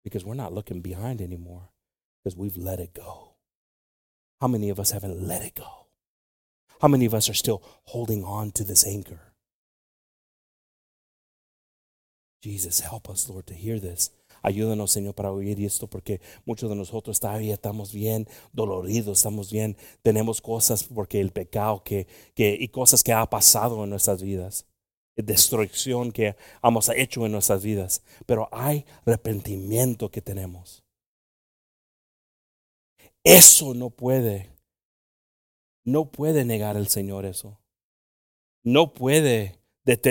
[0.05, 1.71] Because we're not looking behind anymore
[2.23, 3.35] because we've let it go.
[4.41, 5.87] How many of us haven't let it go?
[6.81, 9.33] How many of us are still holding on to this anchor?
[12.43, 14.11] Jesus help us lord to hear this
[14.47, 19.77] Ayúdanos, Señor, para oír esto, porque muchos de nosotros todavía estamos bien doloridos, estamos bien,
[20.03, 24.65] tenemos cosas porque el pecado que, que, y cosas que ha pasado en nuestras vidas,
[25.17, 30.85] destrucción que hemos hecho en nuestras vidas, pero hay arrepentimiento que tenemos.
[33.25, 34.53] Eso no puede,
[35.85, 37.59] no puede negar el Señor eso.
[38.63, 39.59] No puede,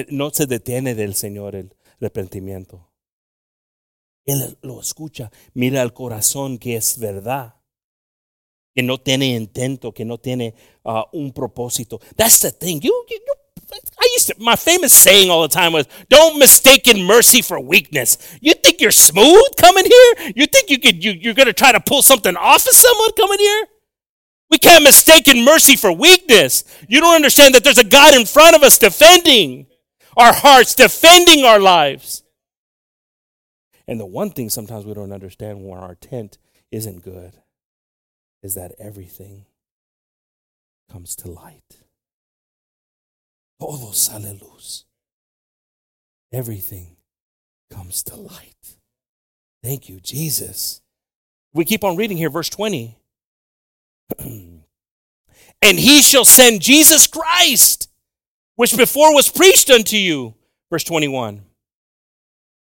[0.10, 2.92] no se detiene del Señor el arrepentimiento.
[4.26, 5.32] Él lo escucha.
[5.54, 7.56] Mira el corazón que es verdad.
[8.76, 12.00] Que no tiene intento, que no tiene uh, un propósito.
[12.18, 12.82] That's the thing.
[12.82, 13.34] You, you, you,
[14.00, 17.60] I used to, my famous saying all the time was, don't mistake in mercy for
[17.60, 18.18] weakness.
[18.42, 20.32] You think you're smooth coming here?
[20.36, 23.12] You think you could, you, you're going to try to pull something off of someone
[23.18, 23.68] coming here?
[24.50, 26.64] We can't mistake in mercy for weakness.
[26.90, 29.68] You don't understand that there's a God in front of us defending
[30.18, 32.24] our hearts, defending our lives.
[33.88, 36.38] And the one thing sometimes we don't understand when our tent
[36.72, 37.34] isn't good
[38.42, 39.46] is that everything
[40.92, 41.82] comes to light.
[43.60, 44.86] Todo sale luz.
[46.32, 46.98] Everything
[47.72, 48.78] comes to light.
[49.64, 50.82] Thank you, Jesus.
[51.54, 52.98] We keep on reading here, verse 20.
[54.20, 54.64] and
[55.62, 57.90] he shall send Jesus Christ,
[58.56, 60.36] which before was preached unto you.
[60.70, 61.42] Verse 21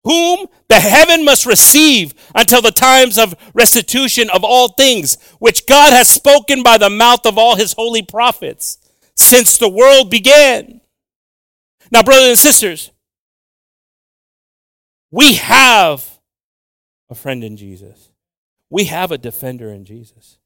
[0.04, 5.92] whom the heaven must receive until the times of restitution of all things, which God
[5.94, 8.78] has spoken by the mouth of all his holy prophets
[9.16, 10.82] since the world began.
[11.92, 12.92] Now, brothers and sisters,
[15.12, 16.20] we have
[17.10, 18.10] a friend in Jesus.
[18.70, 20.38] We have a defender in Jesus.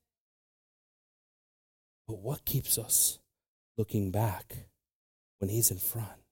[2.08, 3.20] But what keeps us
[3.78, 4.56] looking back
[5.40, 6.23] when he's in front?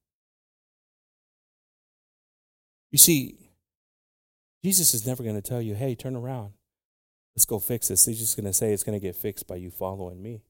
[2.92, 3.38] You see,
[4.64, 6.54] Jesus is never going to tell you, hey, turn around.
[7.36, 8.06] Let's go fix this.
[8.06, 10.44] He's just going to say it's going to get fixed by you following me.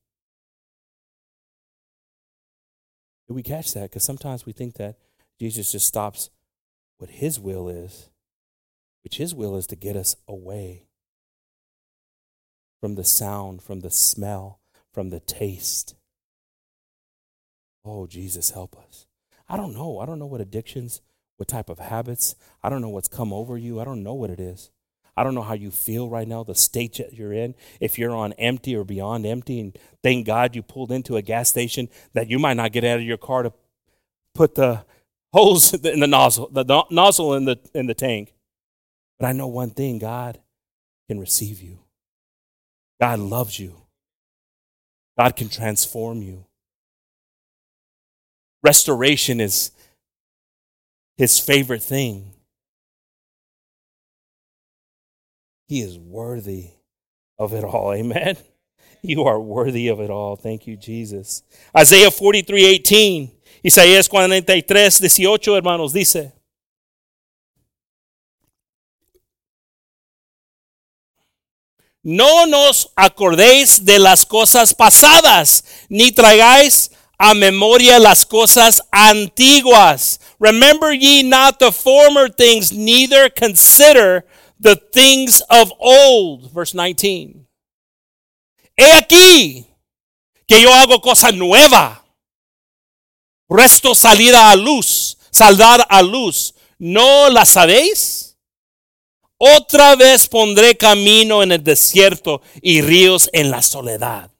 [3.27, 3.83] Do we catch that?
[3.83, 4.97] Because sometimes we think that
[5.39, 6.29] Jesus just stops
[6.97, 8.09] what his will is,
[9.03, 10.87] which his will is to get us away
[12.81, 14.59] from the sound, from the smell,
[14.91, 15.95] from the taste.
[17.85, 19.07] Oh, Jesus, help us.
[19.47, 19.99] I don't know.
[19.99, 21.01] I don't know what addictions
[21.41, 22.35] what type of habits.
[22.61, 23.81] I don't know what's come over you.
[23.81, 24.69] I don't know what it is.
[25.17, 27.55] I don't know how you feel right now, the state that you're in.
[27.79, 31.49] If you're on empty or beyond empty, and thank God you pulled into a gas
[31.49, 33.53] station that you might not get out of your car to
[34.35, 34.85] put the
[35.33, 38.35] holes in the nozzle, the nozzle in the in the tank.
[39.19, 40.39] But I know one thing: God
[41.09, 41.79] can receive you.
[43.01, 43.81] God loves you.
[45.17, 46.45] God can transform you.
[48.61, 49.71] Restoration is
[51.21, 52.33] his favorite thing.
[55.67, 56.71] He is worthy
[57.37, 57.93] of it all.
[58.01, 58.37] Amen.
[59.03, 60.35] You are worthy of it all.
[60.35, 61.43] Thank you, Jesus.
[61.77, 63.31] Isaiah 43, 18.
[63.63, 66.31] Isaías 43, 18, hermanos, dice.
[72.01, 76.89] No nos acordéis de las cosas pasadas, ni traigáis
[77.21, 80.19] a memoria las cosas antiguas.
[80.39, 84.25] Remember ye not the former things, neither consider
[84.59, 86.51] the things of old.
[86.51, 87.45] Verse 19.
[88.75, 89.65] He aquí
[90.47, 92.03] que yo hago cosa nueva.
[93.47, 96.55] Resto salida a luz, saldar a luz.
[96.79, 98.35] ¿No la sabéis?
[99.37, 104.30] Otra vez pondré camino en el desierto y ríos en la soledad.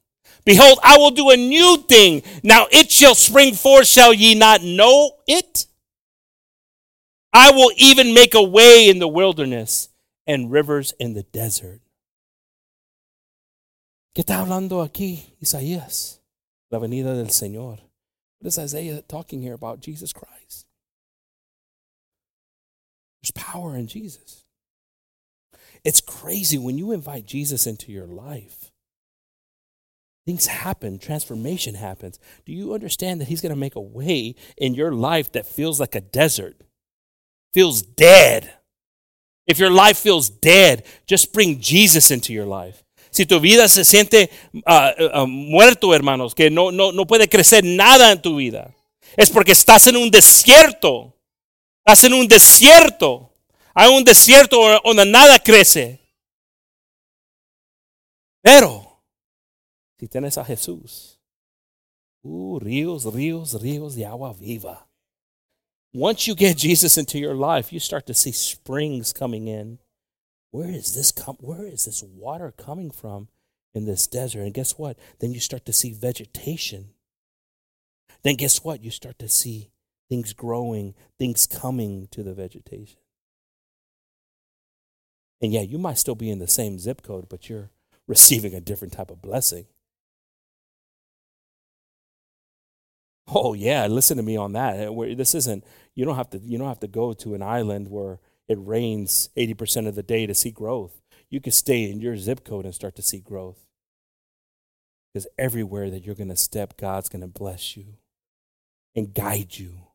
[0.44, 2.22] Behold, I will do a new thing.
[2.42, 3.86] Now it shall spring forth.
[3.86, 5.66] Shall ye not know it?
[7.32, 9.88] I will even make a way in the wilderness
[10.26, 11.80] and rivers in the desert.
[14.14, 16.18] ¿Qué está hablando aquí Isaías?
[16.70, 17.78] La venida del Señor.
[18.38, 19.80] What is Isaiah talking here about?
[19.80, 20.66] Jesus Christ.
[23.22, 24.44] There's power in Jesus.
[25.84, 28.71] It's crazy when you invite Jesus into your life.
[30.24, 32.20] Things happen, transformation happens.
[32.46, 35.80] Do you understand that He's going to make a way in your life that feels
[35.80, 36.56] like a desert,
[37.52, 38.52] feels dead?
[39.46, 42.84] If your life feels dead, just bring Jesus into your life.
[43.10, 44.30] Si tu vida se siente
[44.66, 48.74] uh, uh, muerto, hermanos, que no, no, no puede crecer nada en tu vida,
[49.16, 51.14] es porque estás en un desierto.
[51.84, 53.34] Estás en un desierto.
[53.74, 55.98] Hay un desierto donde nada crece.
[58.40, 58.91] Pero
[60.02, 61.20] si tienes a Jesús,
[62.24, 64.88] uh, ríos, ríos, ríos de agua viva.
[65.94, 69.78] Once you get Jesus into your life, you start to see springs coming in.
[70.50, 73.28] Where is this com- where is this water coming from
[73.74, 74.40] in this desert?
[74.40, 74.98] And guess what?
[75.20, 76.94] Then you start to see vegetation.
[78.24, 78.82] Then guess what?
[78.82, 79.70] You start to see
[80.10, 82.98] things growing, things coming to the vegetation.
[85.40, 87.70] And yeah, you might still be in the same zip code, but you're
[88.08, 89.66] receiving a different type of blessing.
[93.28, 94.88] Oh yeah, listen to me on that.
[94.88, 95.64] Uh, this isn't
[95.94, 98.18] you don't have to you don't have to go to an island where
[98.48, 101.00] it rains 80% of the day to see growth.
[101.30, 103.66] You can stay in your zip code and start to see growth.
[105.12, 107.96] Because everywhere that you're going to step, God's going to bless you
[108.94, 109.86] and guide you.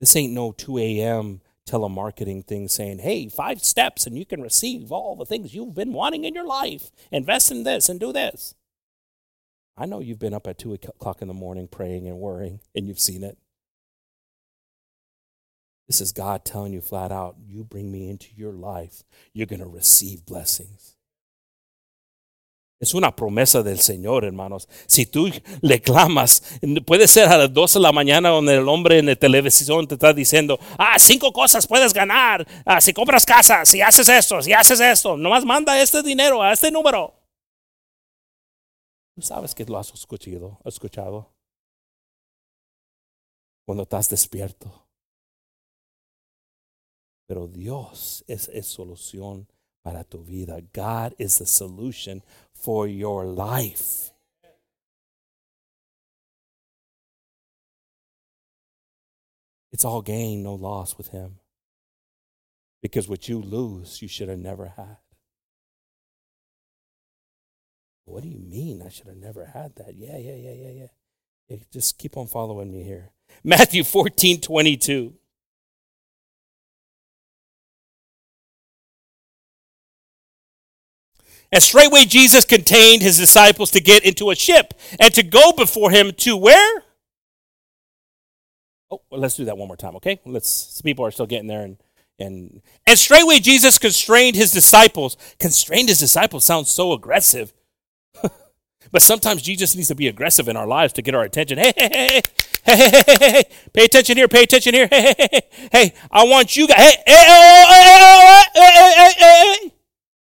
[0.00, 1.40] This ain't no 2 a.m.
[1.68, 5.92] telemarketing thing saying, hey, five steps and you can receive all the things you've been
[5.92, 6.90] wanting in your life.
[7.10, 8.54] Invest in this and do this.
[9.76, 12.86] I know you've been up at 2 o'clock in the morning praying and worrying, and
[12.86, 13.36] you've seen it.
[15.88, 19.02] This is God telling you flat out, you bring me into your life,
[19.32, 20.96] you're going to receive blessings.
[22.80, 24.68] Es una promesa del Señor, hermanos.
[24.86, 25.30] Si tú
[25.62, 26.42] le clamas,
[26.84, 29.94] puede ser a las 12 de la mañana donde el hombre en la televisión te
[29.94, 34.52] está diciendo, ah, cinco cosas puedes ganar, ah, si compras casa, si haces esto, si
[34.52, 37.23] haces esto, nomás manda este dinero a este número.
[39.14, 41.32] Tú sabes que lo has escuchado, escuchado
[43.64, 44.88] cuando estás despierto.
[47.26, 49.46] Pero Dios es, es solución
[49.82, 50.60] para tu vida.
[50.72, 54.10] God is the solution for your life.
[59.72, 61.38] It's all gain, no loss with Him.
[62.82, 65.03] Because what you lose, you should have never had.
[68.06, 69.94] What do you mean I should have never had that?
[69.96, 70.86] Yeah, yeah, yeah, yeah, yeah.
[71.48, 73.10] yeah just keep on following me here.
[73.44, 75.14] Matthew 14 22.
[81.52, 85.92] And straightway Jesus contained his disciples to get into a ship and to go before
[85.92, 86.82] him to where?
[88.90, 90.20] Oh, well, let's do that one more time, okay?
[90.26, 90.48] Let's.
[90.48, 91.76] Some people are still getting there, and
[92.18, 95.16] and and straightway Jesus constrained his disciples.
[95.38, 97.52] Constrained his disciples sounds so aggressive,
[98.92, 101.58] but sometimes Jesus needs to be aggressive in our lives to get our attention.
[101.58, 102.20] Hey, hey, hey,
[102.64, 104.88] hey, hey, hey, hey, hey, pay attention here, pay attention here.
[104.90, 106.78] Hey, hey, hey, hey, hey, I want you guys.
[106.78, 109.72] Hey, hey, oh, hey, hey, hey, hey, hey, hey, hey.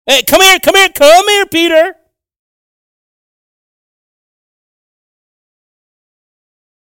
[0.07, 1.95] Hey, come here, come here, come here, Peter.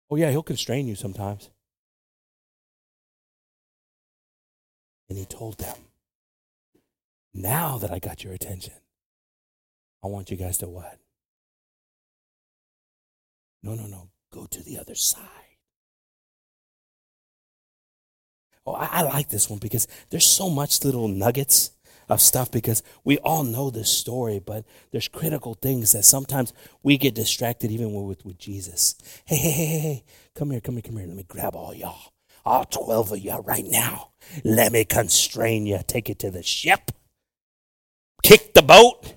[0.10, 1.50] Oh, yeah, he'll constrain you sometimes.
[5.10, 5.76] And he told them,
[7.34, 8.74] Now that I got your attention,
[10.04, 11.00] I want you guys to what?
[13.64, 14.10] No, no, no.
[14.32, 15.22] Go to the other side.
[18.66, 21.72] Oh, I, I like this one because there's so much little nuggets
[22.10, 26.98] of stuff because we all know this story, but there's critical things that sometimes we
[26.98, 28.96] get distracted even with, with Jesus.
[29.26, 30.04] Hey, hey, hey, hey, hey,
[30.36, 31.08] come here, come here, come here.
[31.08, 32.14] Let me grab all y'all,
[32.46, 34.12] all 12 of y'all right now.
[34.44, 36.92] Let me constrain you, take it to the ship,
[38.22, 39.14] kick the boat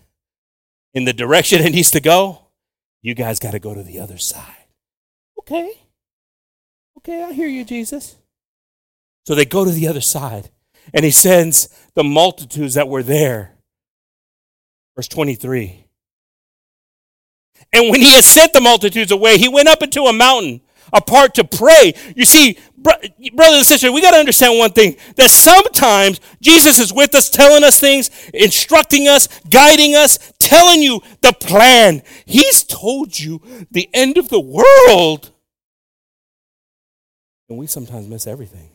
[0.97, 2.47] in the direction it needs to go.
[3.03, 4.67] You guys got to go to the other side.
[5.39, 5.71] Okay.
[6.99, 8.17] Okay, I hear you, Jesus.
[9.27, 10.51] So they go to the other side,
[10.95, 13.53] and he sends the multitudes that were there.
[14.97, 15.85] Verse 23.
[17.75, 20.63] And when he had sent the multitudes away, he went up into a mountain
[20.95, 21.93] apart to pray.
[22.17, 26.93] You see, brothers and sisters, we got to understand one thing that sometimes Jesus is
[26.93, 32.03] with us, telling us things, instructing us, guiding us, telling you the plan.
[32.25, 35.33] He's told you the end of the world.
[37.49, 38.71] And we sometimes miss everything.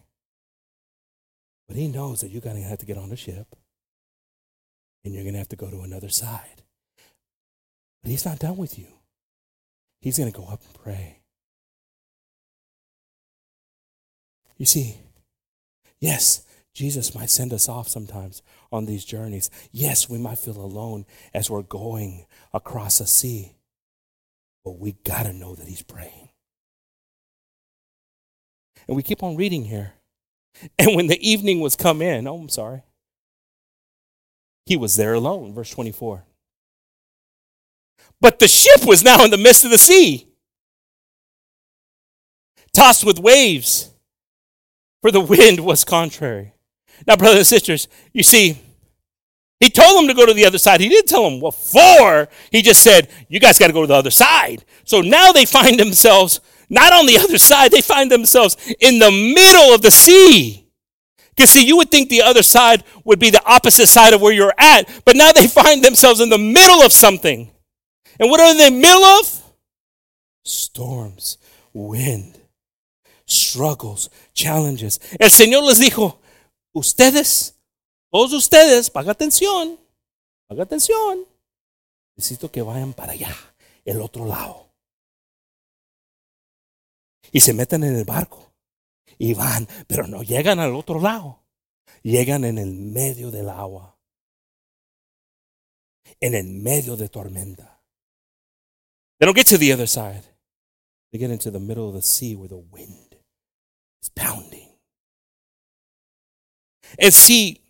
[1.68, 3.55] But he knows that you're going to have to get on the ship
[5.03, 6.64] and you're going to have to go to another side.
[8.03, 8.88] But he's not done with you.
[10.01, 11.20] He's going to go up and pray.
[14.62, 14.97] You see,
[15.99, 16.45] yes,
[16.76, 19.49] Jesus might send us off sometimes on these journeys.
[19.72, 23.53] Yes, we might feel alone as we're going across a sea.
[24.64, 26.30] But we got to know that he's praying.
[28.88, 29.93] And we keep on reading here.
[30.78, 32.84] And when the evening was come in, oh, I'm sorry,
[34.68, 36.24] he was there alone, verse 24.
[38.20, 40.28] But the ship was now in the midst of the sea,
[42.74, 43.90] tossed with waves,
[45.01, 46.53] for the wind was contrary.
[47.07, 48.57] Now, brothers and sisters, you see,
[49.59, 50.81] he told them to go to the other side.
[50.81, 52.27] He didn't tell them what for.
[52.51, 54.65] He just said, You guys got to go to the other side.
[54.85, 56.41] So now they find themselves
[56.71, 60.65] not on the other side, they find themselves in the middle of the sea.
[61.35, 64.33] Because, see, you would think the other side would be the opposite side of where
[64.33, 67.51] you're at, but now they find themselves in the middle of something.
[68.19, 69.53] And what are they in the middle of?
[70.43, 71.37] Storms,
[71.73, 72.39] wind,
[73.25, 75.01] struggles, challenges.
[75.19, 76.19] El Señor les dijo,
[76.73, 77.59] ustedes,
[78.09, 79.79] todos ustedes, paga atención,
[80.47, 81.25] paga atención.
[82.15, 83.36] Necesito que vayan para allá,
[83.86, 84.71] el otro lado.
[87.32, 88.53] Y se meten en el barco
[89.17, 91.39] y van, pero no llegan al otro lado.
[92.03, 93.97] Llegan en el medio del agua,
[96.19, 97.84] en el medio de tormenta.
[99.19, 100.23] They don't get to the other side.
[101.11, 103.11] They get into the middle of the sea where the wind
[104.01, 104.69] is pounding.
[106.99, 107.61] And see,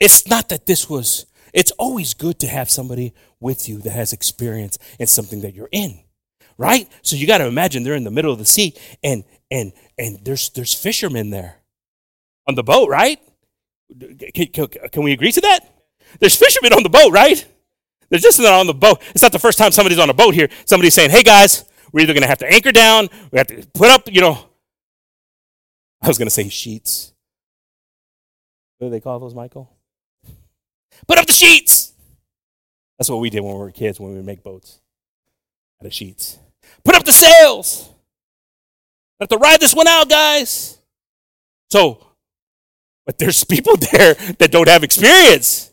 [0.00, 4.12] it's not that this was, it's always good to have somebody with you that has
[4.12, 6.02] experience in something that you're in
[6.58, 6.88] right?
[7.02, 10.18] So you got to imagine they're in the middle of the sea and and and
[10.24, 11.56] there's there's fishermen there
[12.46, 13.18] on the boat, right?
[14.34, 15.60] Can, can, can we agree to that?
[16.20, 17.44] There's fishermen on the boat, right?
[18.08, 19.00] They're just not on the boat.
[19.10, 20.48] It's not the first time somebody's on a boat here.
[20.66, 23.66] Somebody's saying, "Hey guys, we're either going to have to anchor down, we have to
[23.74, 24.48] put up, you know."
[26.02, 27.12] I was going to say sheets.
[28.78, 29.70] What do they call those, Michael?
[31.06, 31.92] Put up the sheets.
[32.98, 34.80] That's what we did when we were kids when we would make boats
[35.80, 36.38] out of sheets.
[36.84, 37.90] Put up the sails.
[39.20, 40.78] Have to ride this one out, guys.
[41.70, 42.04] So,
[43.06, 45.72] but there's people there that don't have experience.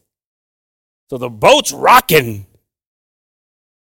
[1.10, 2.46] So the boat's rocking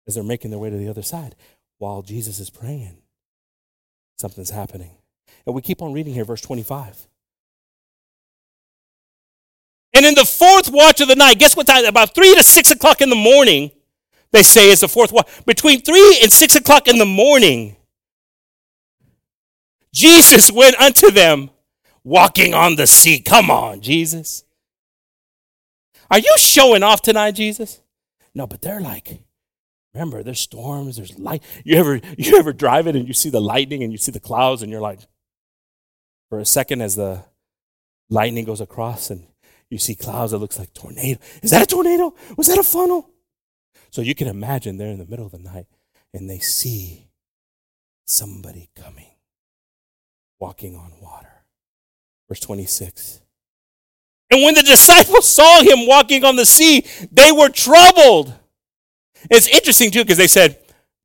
[0.06, 1.34] as they're making their way to the other side
[1.80, 2.98] while Jesus is praying.
[4.18, 4.90] Something's happening.
[5.46, 7.08] And we keep on reading here, verse 25.
[9.94, 11.86] And in the fourth watch of the night, guess what time?
[11.86, 13.70] About three to six o'clock in the morning,
[14.30, 15.26] they say is the fourth watch.
[15.46, 17.76] Between three and six o'clock in the morning,
[19.92, 21.48] Jesus went unto them
[22.04, 23.20] walking on the sea.
[23.20, 24.44] Come on, Jesus.
[26.10, 27.80] Are you showing off tonight, Jesus?
[28.34, 29.22] No, but they're like,
[29.94, 31.42] remember, there's storms, there's light.
[31.64, 34.20] You ever you ever drive it and you see the lightning and you see the
[34.20, 35.00] clouds and you're like,
[36.28, 37.24] for a second as the
[38.08, 39.26] lightning goes across and
[39.68, 41.20] you see clouds that looks like tornado.
[41.42, 42.14] Is that a tornado?
[42.36, 43.08] Was that a funnel?
[43.90, 45.66] So you can imagine they're in the middle of the night
[46.12, 47.08] and they see
[48.04, 49.10] somebody coming,
[50.38, 51.44] walking on water.
[52.28, 53.20] Verse 26.
[54.30, 58.32] And when the disciples saw him walking on the sea, they were troubled.
[59.30, 60.58] It's interesting too, because they said,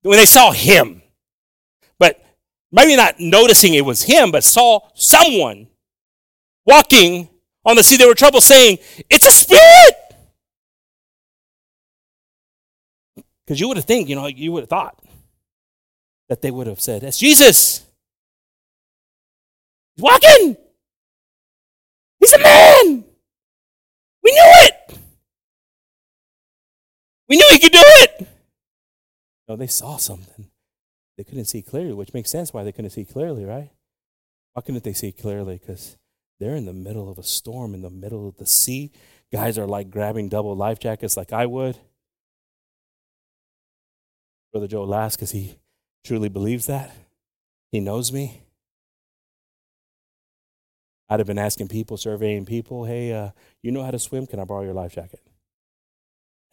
[0.03, 1.01] when they saw him,
[1.97, 2.23] but
[2.71, 5.67] maybe not noticing it was him, but saw someone
[6.65, 7.29] walking
[7.65, 8.77] on the sea, they were troubled, saying,
[9.09, 9.95] It's a spirit.
[13.45, 15.03] Because you would have think, you know, you would have thought
[16.29, 17.85] that they would have said, That's Jesus.
[19.95, 20.57] He's walking.
[22.19, 23.05] He's a man.
[24.23, 24.74] We knew it.
[27.27, 28.27] We knew he could do it.
[29.47, 30.49] No, they saw something.
[31.17, 33.71] They couldn't see clearly, which makes sense why they couldn't see clearly, right?
[34.53, 35.57] Why couldn't they see clearly?
[35.57, 35.97] Because
[36.39, 38.91] they're in the middle of a storm, in the middle of the sea.
[39.31, 41.77] Guys are like grabbing double life jackets like I would.
[44.51, 45.57] Brother Joe laughs because he
[46.03, 46.95] truly believes that.
[47.71, 48.43] He knows me.
[51.09, 53.29] I'd have been asking people, surveying people, hey, uh,
[53.61, 54.25] you know how to swim?
[54.25, 55.21] Can I borrow your life jacket?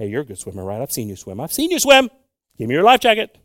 [0.03, 0.83] Hey, you're a good swimmer, right?
[0.83, 1.41] I've seen you swim.
[1.41, 2.11] I've seen you swim.
[2.59, 3.39] Give me your life jacket.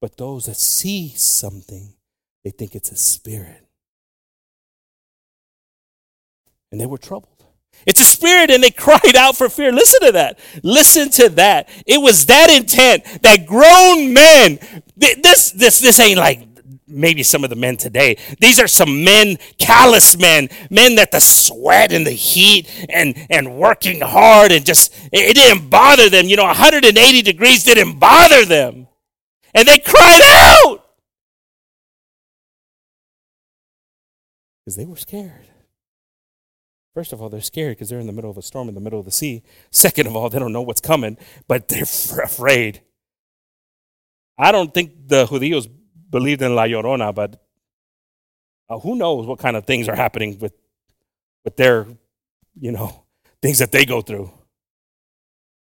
[0.00, 1.94] But those that see something,
[2.44, 3.66] they think it's a spirit.
[6.70, 7.44] And they were troubled.
[7.86, 9.72] It's a spirit, and they cried out for fear.
[9.72, 10.38] Listen to that.
[10.62, 11.68] Listen to that.
[11.84, 14.60] It was that intent that grown men.
[14.96, 16.55] This this this ain't like
[16.88, 18.16] maybe some of the men today.
[18.40, 23.56] These are some men, callous men, men that the sweat and the heat and, and
[23.56, 26.26] working hard and just, it didn't bother them.
[26.26, 28.88] You know, 180 degrees didn't bother them.
[29.54, 30.84] And they cried out
[34.66, 35.46] because they were scared.
[36.92, 38.80] First of all, they're scared because they're in the middle of a storm in the
[38.80, 39.42] middle of the sea.
[39.70, 41.16] Second of all, they don't know what's coming,
[41.46, 41.82] but they're
[42.24, 42.80] afraid.
[44.38, 45.68] I don't think the Judíos
[46.10, 47.42] believed in La Llorona, but
[48.68, 50.52] uh, who knows what kind of things are happening with,
[51.44, 51.86] with their,
[52.58, 53.04] you know,
[53.42, 54.30] things that they go through.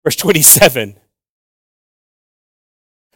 [0.05, 0.97] Verse 27.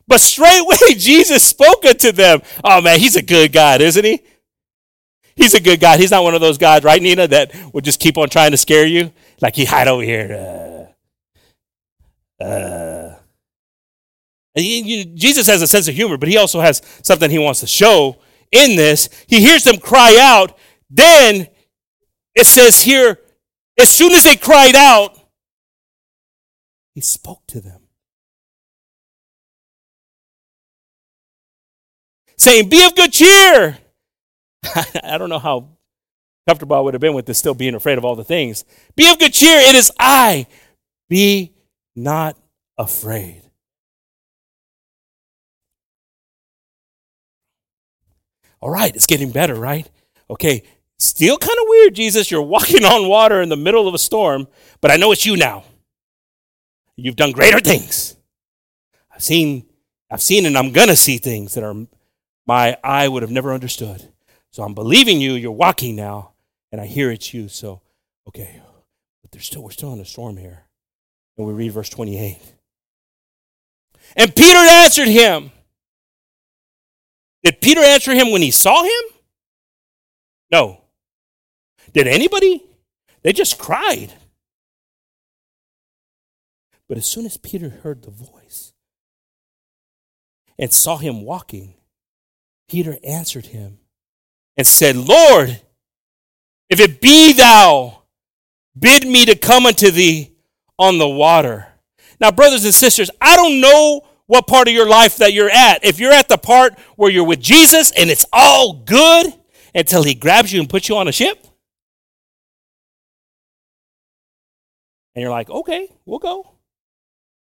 [0.07, 2.43] But straightway Jesus spoke unto them.
[2.63, 4.23] Oh man, he's a good God, isn't he?
[5.35, 5.99] He's a good God.
[5.99, 8.59] He's not one of those guys, right, Nina, that would just keep on trying to
[8.59, 9.13] scare you.
[9.41, 10.87] Like he hide over here.
[12.41, 13.12] Uh, uh,
[14.55, 17.67] he, Jesus has a sense of humor, but he also has something he wants to
[17.67, 18.19] show
[18.51, 19.09] in this.
[19.27, 20.59] He hears them cry out.
[20.91, 21.49] Then
[22.35, 23.19] it says here,
[23.79, 25.19] as soon as they cried out,
[26.95, 27.81] he spoke to them.
[32.37, 33.79] Saying, Be of good cheer.
[35.03, 35.71] I don't know how
[36.47, 38.65] comfortable I would have been with this still being afraid of all the things.
[38.97, 39.59] Be of good cheer.
[39.59, 40.47] It is I.
[41.09, 41.53] Be
[41.95, 42.37] not
[42.77, 43.43] afraid.
[48.63, 49.91] All right, it's getting better, right?
[50.31, 50.63] Okay,
[50.97, 52.31] still kind of weird, Jesus.
[52.31, 54.47] You're walking on water in the middle of a storm,
[54.81, 55.65] but I know it's you now.
[56.97, 58.17] You've done greater things.
[59.13, 59.67] I've seen,
[60.11, 61.75] I've seen, and I'm gonna see things that are
[62.47, 64.09] my eye would have never understood.
[64.53, 65.33] So I'm believing you.
[65.33, 66.33] You're walking now,
[66.71, 67.49] and I hear it's you.
[67.49, 67.81] So,
[68.29, 68.63] okay,
[69.23, 70.65] but there's still we're still in a storm here.
[71.37, 72.39] And we read verse 28.
[74.15, 75.51] And Peter answered him.
[77.45, 79.03] Did Peter answer him when he saw him?
[80.51, 80.83] No.
[81.93, 82.63] Did anybody?
[83.23, 84.13] They just cried.
[86.89, 88.73] But as soon as Peter heard the voice
[90.59, 91.75] and saw him walking,
[92.69, 93.79] Peter answered him
[94.57, 95.61] and said, Lord,
[96.69, 98.03] if it be thou,
[98.79, 100.33] bid me to come unto thee
[100.79, 101.67] on the water.
[102.21, 105.85] Now, brothers and sisters, I don't know what part of your life that you're at.
[105.85, 109.27] If you're at the part where you're with Jesus and it's all good
[109.75, 111.47] until he grabs you and puts you on a ship,
[115.15, 116.51] and you're like, okay, we'll go.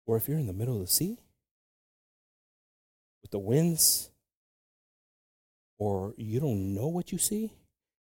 [0.05, 1.17] Or if you're in the middle of the sea
[3.23, 4.11] with the winds,
[5.79, 7.51] or you don't know what you see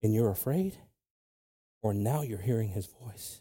[0.03, 0.77] and you're afraid,
[1.81, 3.41] or now you're hearing his voice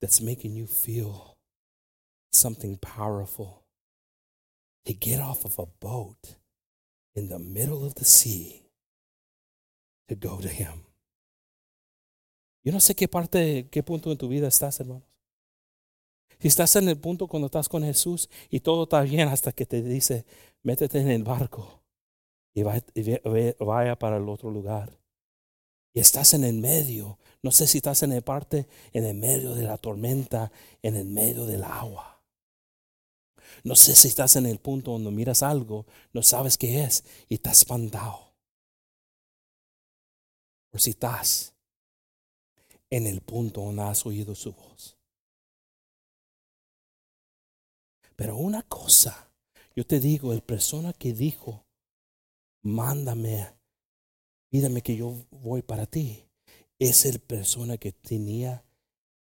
[0.00, 1.36] that's making you feel
[2.32, 3.63] something powerful
[4.84, 6.36] to get off of a boat
[7.14, 8.70] in the middle of the sea
[10.08, 10.84] to go to Him.
[12.62, 15.04] Yo no sé qué parte, qué punto en tu vida estás, hermanos.
[16.38, 19.66] Si estás en el punto cuando estás con Jesús y todo está bien hasta que
[19.66, 20.26] te dice,
[20.62, 21.82] métete en el barco
[22.54, 24.98] y vaya para el otro lugar.
[25.94, 27.18] Y estás en el medio.
[27.42, 30.50] No sé si estás en el parte, en el medio de la tormenta,
[30.82, 32.13] en el medio del agua.
[33.62, 37.34] No sé si estás en el punto donde miras algo, no sabes qué es y
[37.34, 38.34] estás espantado.
[40.72, 41.54] O si estás
[42.90, 44.96] en el punto donde has oído su voz.
[48.16, 49.32] Pero una cosa,
[49.74, 51.66] yo te digo, el persona que dijo,
[52.62, 53.52] mándame,
[54.48, 56.24] pídame que yo voy para ti,
[56.78, 58.64] es el persona que tenía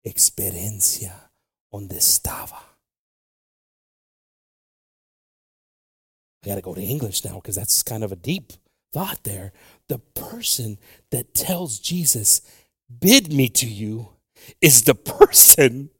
[0.04, 1.32] experiencia
[1.70, 2.67] donde estaba.
[6.48, 8.52] Got to go to English now because that's kind of a deep
[8.92, 9.52] thought there.
[9.88, 10.78] The person
[11.10, 12.40] that tells Jesus,
[13.00, 14.10] bid me to you,
[14.60, 15.90] is the person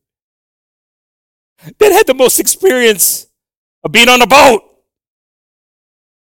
[1.79, 3.27] that had the most experience
[3.83, 4.63] of being on a boat.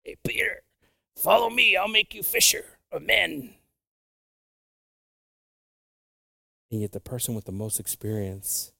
[0.03, 0.63] Hey, Peter,
[1.17, 1.76] follow me.
[1.76, 3.55] I'll make you fisher of men.
[6.71, 8.71] And yet, the person with the most experience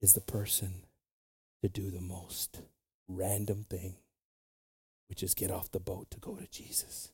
[0.00, 0.84] is the person
[1.62, 2.60] to do the most
[3.08, 3.96] random thing,
[5.08, 7.12] which is get off the boat to go to Jesus.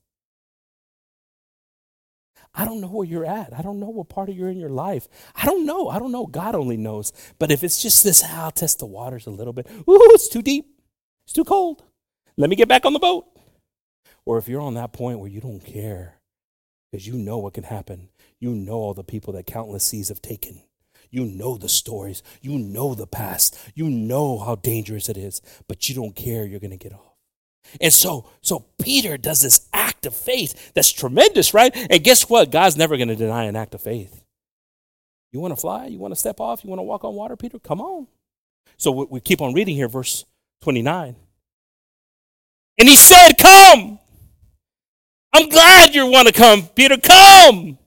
[2.54, 3.56] I don't know where you're at.
[3.56, 5.08] I don't know what part of you're in your life.
[5.34, 5.88] I don't know.
[5.88, 6.26] I don't know.
[6.26, 7.12] God only knows.
[7.38, 9.66] But if it's just this, ah, I'll test the waters a little bit.
[9.70, 10.66] Ooh, it's too deep.
[11.24, 11.82] It's too cold.
[12.36, 13.26] Let me get back on the boat.
[14.26, 16.18] Or if you're on that point where you don't care
[16.90, 20.20] because you know what can happen, you know all the people that countless seas have
[20.20, 20.62] taken.
[21.12, 22.22] You know the stories.
[22.40, 23.56] You know the past.
[23.74, 26.46] You know how dangerous it is, but you don't care.
[26.46, 27.12] You're going to get off.
[27.80, 31.70] And so, so Peter does this act of faith that's tremendous, right?
[31.90, 32.50] And guess what?
[32.50, 34.24] God's never going to deny an act of faith.
[35.32, 35.86] You want to fly?
[35.86, 36.64] You want to step off?
[36.64, 37.58] You want to walk on water, Peter?
[37.58, 38.06] Come on.
[38.78, 40.24] So we, keep on reading here, verse
[40.62, 41.14] 29.
[42.78, 43.98] And he said, Come.
[45.34, 46.96] I'm glad you want to come, Peter.
[46.98, 47.78] Come.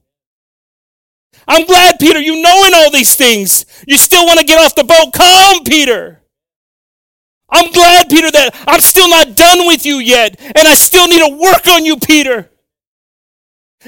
[1.47, 3.65] I'm glad, Peter, you knowing all these things.
[3.87, 5.13] You still want to get off the boat.
[5.13, 6.21] Come, Peter.
[7.49, 11.19] I'm glad, Peter, that I'm still not done with you yet, and I still need
[11.19, 12.49] to work on you, Peter.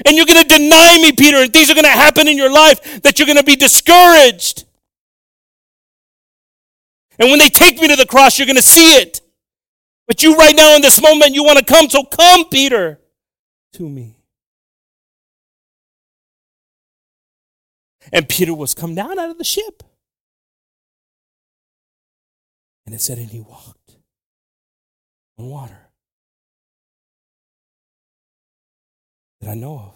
[0.06, 2.52] And you're going to deny me, Peter, and things are going to happen in your
[2.52, 4.64] life that you're going to be discouraged.
[7.18, 9.20] And when they take me to the cross, you're going to see it.
[10.06, 13.00] But you, right now, in this moment, you want to come, so come, Peter,
[13.72, 14.17] to me.
[18.12, 19.82] And Peter was come down out of the ship.
[22.86, 23.96] And it said, and he walked
[25.38, 25.90] on water.
[29.40, 29.94] That I know of.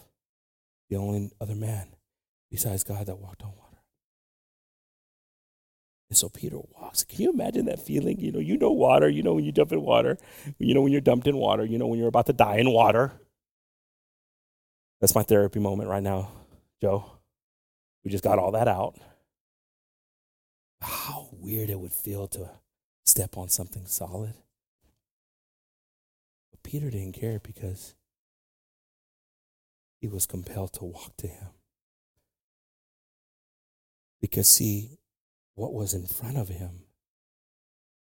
[0.91, 1.89] The only other man
[2.51, 3.63] besides God that walked on water.
[6.11, 7.05] And so Peter walks.
[7.05, 8.21] Can you imagine that feeling?
[8.21, 9.09] You know, you know water.
[9.09, 10.19] You know when you jump in water.
[10.59, 11.65] You know when you're dumped in water.
[11.65, 13.13] You know when you're about to die in water.
[15.01, 16.29] That's my therapy moment right now,
[16.83, 17.11] Joe.
[18.05, 18.99] We just got all that out.
[20.81, 22.51] How weird it would feel to
[23.05, 24.35] step on something solid.
[26.51, 27.95] But Peter didn't care because
[30.01, 31.49] he was compelled to walk to him.
[34.21, 34.99] Because, see,
[35.55, 36.85] what was in front of him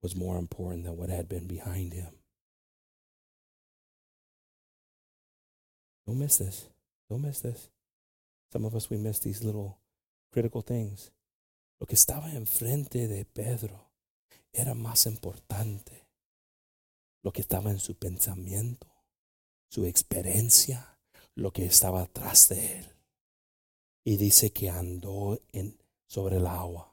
[0.03, 2.15] was more important than what had been behind him.
[6.07, 6.67] Don't miss this.
[7.09, 7.69] Don't miss this.
[8.53, 9.79] Some of us, we miss these little
[10.33, 11.13] critical things.
[11.79, 13.93] Lo que estaba enfrente de Pedro
[14.53, 16.07] era más importante
[17.23, 18.87] lo que estaba en su pensamiento,
[19.69, 20.99] su experiencia,
[21.35, 22.87] lo que estaba atrás de él.
[24.05, 25.79] Y dice que andó en,
[26.09, 26.93] sobre el agua.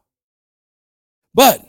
[1.34, 1.62] But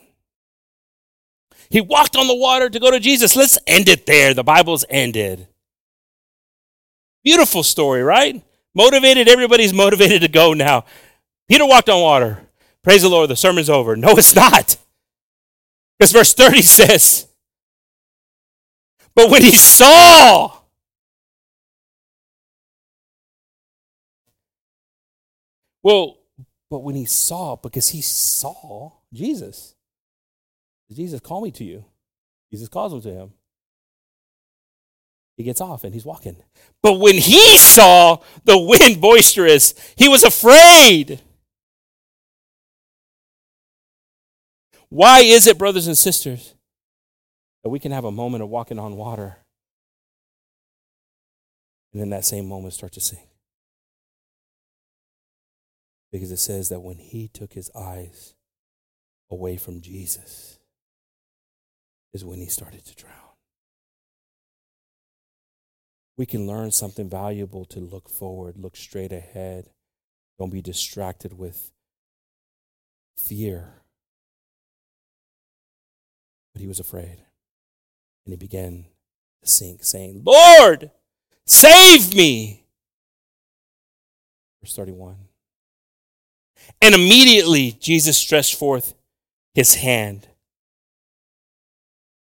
[1.71, 3.37] he walked on the water to go to Jesus.
[3.37, 4.35] Let's end it there.
[4.35, 5.49] The Bible's ended.
[7.23, 8.43] Beautiful story, right?
[8.75, 10.85] Motivated, everybody's motivated to go now.
[11.51, 12.39] Peter walked on water.
[12.85, 13.97] Praise the Lord, the sermon's over.
[13.97, 14.77] No, it's not.
[15.99, 17.27] Because verse 30 says,
[19.17, 20.53] But when he saw,
[25.83, 26.19] well,
[26.71, 29.75] but when he saw, because he saw Jesus,
[30.93, 31.85] Jesus, call me to you.
[32.53, 33.33] Jesus calls him to him.
[35.37, 36.37] He gets off and he's walking.
[36.81, 41.21] But when he saw the wind boisterous, he was afraid.
[44.91, 46.55] Why is it, brothers and sisters,
[47.62, 49.38] that we can have a moment of walking on water
[51.93, 53.22] and in that same moment start to sink?
[56.12, 58.34] Because it says that when he took his eyes
[59.30, 60.59] away from Jesus,
[62.12, 63.14] is when he started to drown.
[66.16, 69.70] We can learn something valuable to look forward, look straight ahead.
[70.38, 71.70] Don't be distracted with
[73.16, 73.80] fear
[76.53, 77.19] but he was afraid.
[78.25, 78.87] And he began
[79.43, 80.91] to sink, saying, Lord,
[81.47, 82.65] save me.
[84.63, 85.17] Verse 31.
[86.83, 88.95] And immediately Jesus stretched forth
[89.55, 90.29] his hand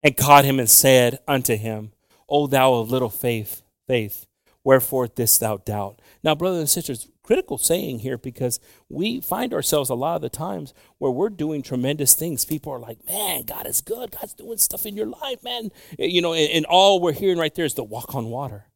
[0.04, 1.92] and caught him and said unto him,
[2.30, 4.26] O thou of little faith, faith,
[4.64, 6.02] wherefore didst thou doubt?
[6.24, 8.58] Now, brothers and sisters, critical saying here because
[8.88, 12.46] we find ourselves a lot of the times where we're doing tremendous things.
[12.46, 14.12] People are like, man, God is good.
[14.12, 15.70] God's doing stuff in your life, man.
[16.00, 18.68] Eh, you know, and, and all we're hearing right there is the walk on water.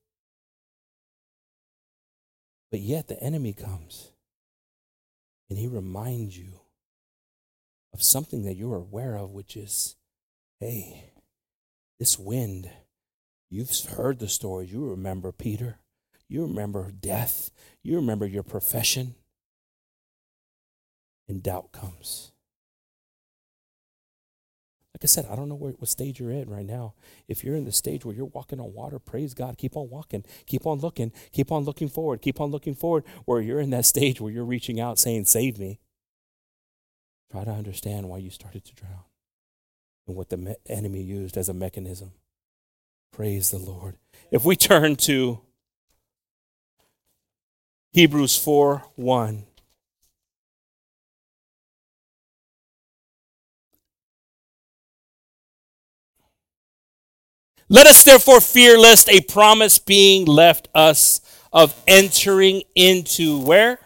[2.71, 4.11] But yet the enemy comes
[5.49, 6.59] and he reminds you
[7.93, 9.95] of something that you're aware of, which is,
[10.59, 11.11] hey,
[11.99, 12.69] this wind,
[13.49, 14.67] you've heard the story.
[14.67, 15.80] You remember Peter.
[16.31, 17.51] You remember death.
[17.83, 19.15] You remember your profession.
[21.27, 22.31] And doubt comes.
[24.93, 26.93] Like I said, I don't know where, what stage you're in right now.
[27.27, 29.57] If you're in the stage where you're walking on water, praise God.
[29.57, 30.23] Keep on walking.
[30.45, 31.11] Keep on looking.
[31.33, 32.21] Keep on looking forward.
[32.21, 33.03] Keep on looking forward.
[33.25, 35.81] Where you're in that stage where you're reaching out saying, Save me.
[37.29, 39.03] Try to understand why you started to drown
[40.07, 42.13] and what the me- enemy used as a mechanism.
[43.11, 43.97] Praise the Lord.
[44.31, 45.41] If we turn to
[47.93, 49.45] Hebrews 4 1.
[57.67, 61.21] Let us therefore fear lest a promise being left us
[61.53, 63.79] of entering into where?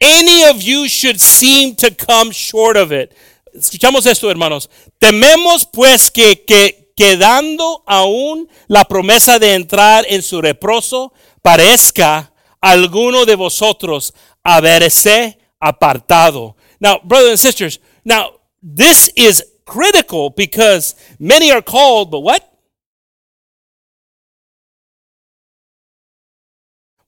[0.00, 3.12] Any of you should seem to come short of it.
[3.56, 4.68] Escuchamos esto, hermanos.
[5.00, 13.24] Tememos pues que, que quedando aún la promesa de entrar en su reposo, parezca alguno
[13.24, 14.12] de vosotros
[14.44, 16.56] haberse apartado.
[16.80, 22.44] Now, brothers and sisters, now this is critical because many are called, but what?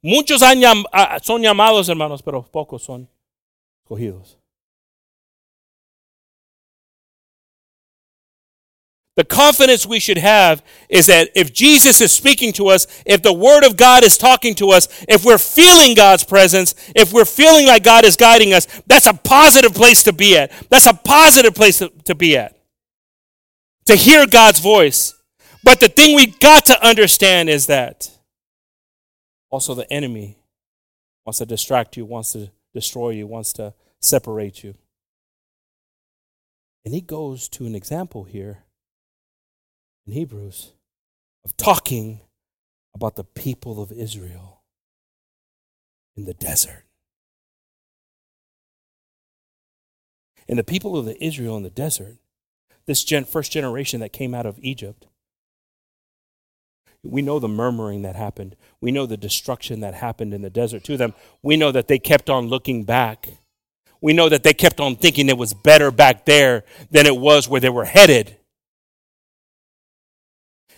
[0.02, 3.06] Muchos ah, son llamados, hermanos, pero pocos son
[3.84, 4.39] escogidos.
[9.16, 13.32] The confidence we should have is that if Jesus is speaking to us, if the
[13.32, 17.66] Word of God is talking to us, if we're feeling God's presence, if we're feeling
[17.66, 20.52] like God is guiding us, that's a positive place to be at.
[20.70, 22.56] That's a positive place to, to be at.
[23.86, 25.14] To hear God's voice.
[25.64, 28.10] But the thing we got to understand is that
[29.50, 30.38] also the enemy
[31.26, 34.76] wants to distract you, wants to destroy you, wants to separate you.
[36.84, 38.64] And he goes to an example here
[40.10, 40.72] in Hebrews
[41.44, 42.20] of talking
[42.94, 44.62] about the people of Israel
[46.16, 46.84] in the desert.
[50.48, 52.16] And the people of the Israel in the desert,
[52.86, 55.06] this gen- first generation that came out of Egypt,
[57.04, 58.56] we know the murmuring that happened.
[58.80, 61.14] We know the destruction that happened in the desert to them.
[61.40, 63.28] We know that they kept on looking back.
[64.00, 67.48] We know that they kept on thinking it was better back there than it was
[67.48, 68.39] where they were headed.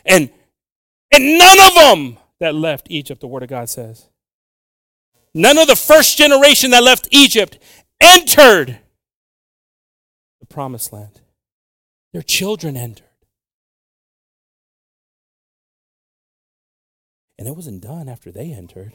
[0.05, 0.31] And,
[1.13, 4.09] and none of them that left Egypt, the Word of God says,
[5.35, 7.59] none of the first generation that left Egypt
[8.01, 8.79] entered
[10.41, 11.21] the promised land.
[12.13, 13.07] Their children entered.
[17.39, 18.95] And it wasn't done after they entered.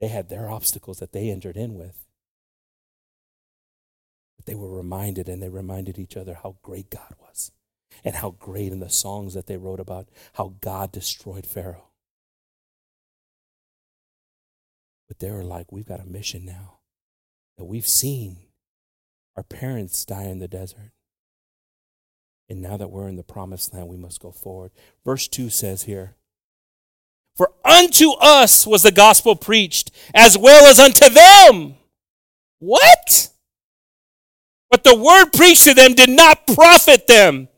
[0.00, 2.04] They had their obstacles that they entered in with.
[4.36, 7.50] But they were reminded and they reminded each other how great God was
[8.02, 11.88] and how great in the songs that they wrote about how God destroyed Pharaoh.
[15.08, 16.78] But they were like, we've got a mission now
[17.58, 18.38] that we've seen
[19.36, 20.92] our parents die in the desert.
[22.48, 24.70] And now that we're in the promised land, we must go forward.
[25.04, 26.16] Verse 2 says here,
[27.36, 31.76] For unto us was the gospel preached, as well as unto them.
[32.58, 33.30] What?
[34.70, 37.48] But the word preached to them did not profit them,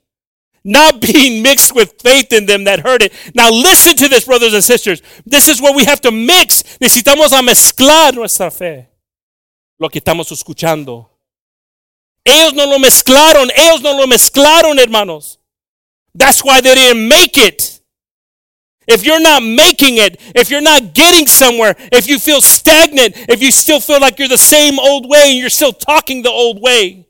[0.66, 3.12] not being mixed with faith in them that heard it.
[3.34, 5.00] Now listen to this, brothers and sisters.
[5.24, 6.64] This is where we have to mix.
[6.78, 8.88] Necesitamos a mezclar nuestra fe.
[9.78, 11.08] Lo que estamos escuchando.
[12.24, 13.48] Ellos no lo mezclaron.
[13.56, 15.38] Ellos no lo mezclaron, hermanos.
[16.12, 17.80] That's why they didn't make it.
[18.88, 23.40] If you're not making it, if you're not getting somewhere, if you feel stagnant, if
[23.42, 26.60] you still feel like you're the same old way and you're still talking the old
[26.60, 27.06] way,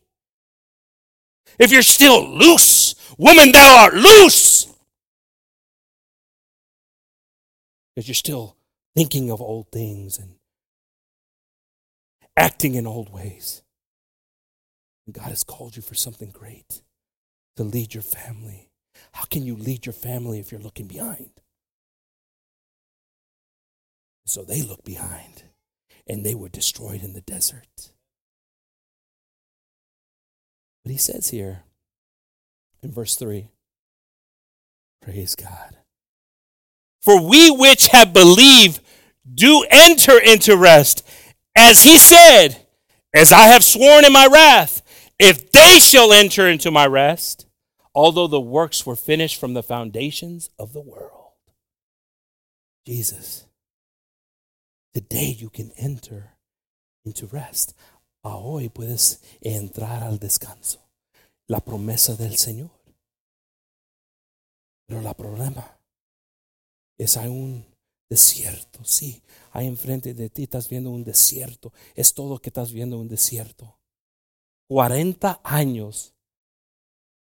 [1.58, 2.75] if you're still loose,
[3.16, 4.66] woman, thou art loose,
[7.94, 8.56] because you're still
[8.94, 10.34] thinking of old things and
[12.36, 13.62] acting in old ways.
[15.10, 16.82] God has called you for something great
[17.56, 18.70] to lead your family.
[19.12, 21.30] How can you lead your family if you're looking behind?
[24.26, 25.44] So they looked behind
[26.06, 27.92] and they were destroyed in the desert.
[30.82, 31.62] But he says here
[32.86, 33.48] in verse 3
[35.02, 35.76] Praise God.
[37.02, 38.80] For we which have believed
[39.32, 41.06] do enter into rest,
[41.54, 42.66] as he said,
[43.14, 44.82] As I have sworn in my wrath,
[45.18, 47.46] if they shall enter into my rest,
[47.94, 51.32] although the works were finished from the foundations of the world.
[52.86, 53.46] Jesus.
[54.94, 56.32] Today you can enter
[57.04, 57.74] into rest.
[58.24, 60.78] Hoy puedes entrar al descanso.
[61.48, 62.75] La promesa del Señor.
[64.86, 65.78] Pero la problema
[66.98, 67.66] es hay un
[68.08, 68.84] desierto.
[68.84, 69.22] Sí,
[69.52, 71.72] ahí enfrente de ti estás viendo un desierto.
[71.94, 73.78] Es todo que estás viendo un desierto.
[74.68, 76.14] 40 años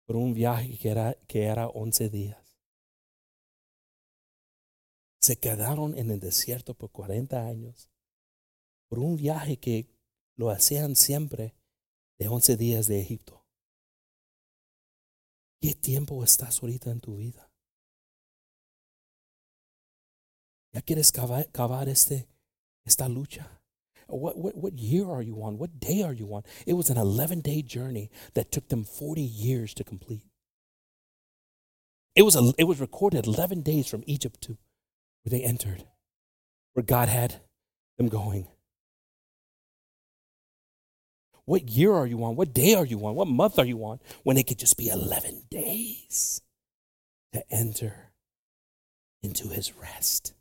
[0.06, 2.58] por un viaje que era, que era 11 días.
[5.20, 7.90] Se quedaron en el desierto por 40 años
[8.88, 9.88] por un viaje que
[10.36, 11.54] lo hacían siempre
[12.18, 13.44] de 11 días de Egipto.
[15.60, 17.43] ¿Qué tiempo estás ahorita en tu vida?
[20.74, 22.26] ¿Ya quieres cavar, este,
[22.84, 23.46] esta lucha?
[24.08, 25.56] What, what, what year are you on?
[25.56, 26.42] What day are you on?
[26.66, 30.26] It was an 11 day journey that took them 40 years to complete.
[32.16, 34.58] It was, a, it was recorded 11 days from Egypt to
[35.22, 35.84] where they entered,
[36.74, 37.40] where God had
[37.96, 38.48] them going.
[41.46, 42.36] What year are you on?
[42.36, 43.14] What day are you on?
[43.14, 44.00] What month are you on?
[44.22, 46.40] When it could just be 11 days
[47.32, 48.12] to enter
[49.22, 50.33] into his rest.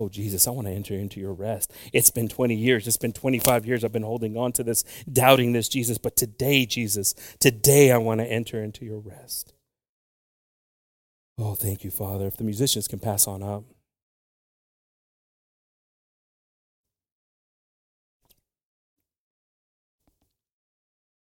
[0.00, 1.72] Oh, Jesus, I want to enter into your rest.
[1.92, 2.88] It's been 20 years.
[2.88, 3.84] It's been 25 years.
[3.84, 5.98] I've been holding on to this, doubting this, Jesus.
[5.98, 9.54] But today, Jesus, today I want to enter into your rest.
[11.38, 12.26] Oh, thank you, Father.
[12.26, 13.64] If the musicians can pass on up.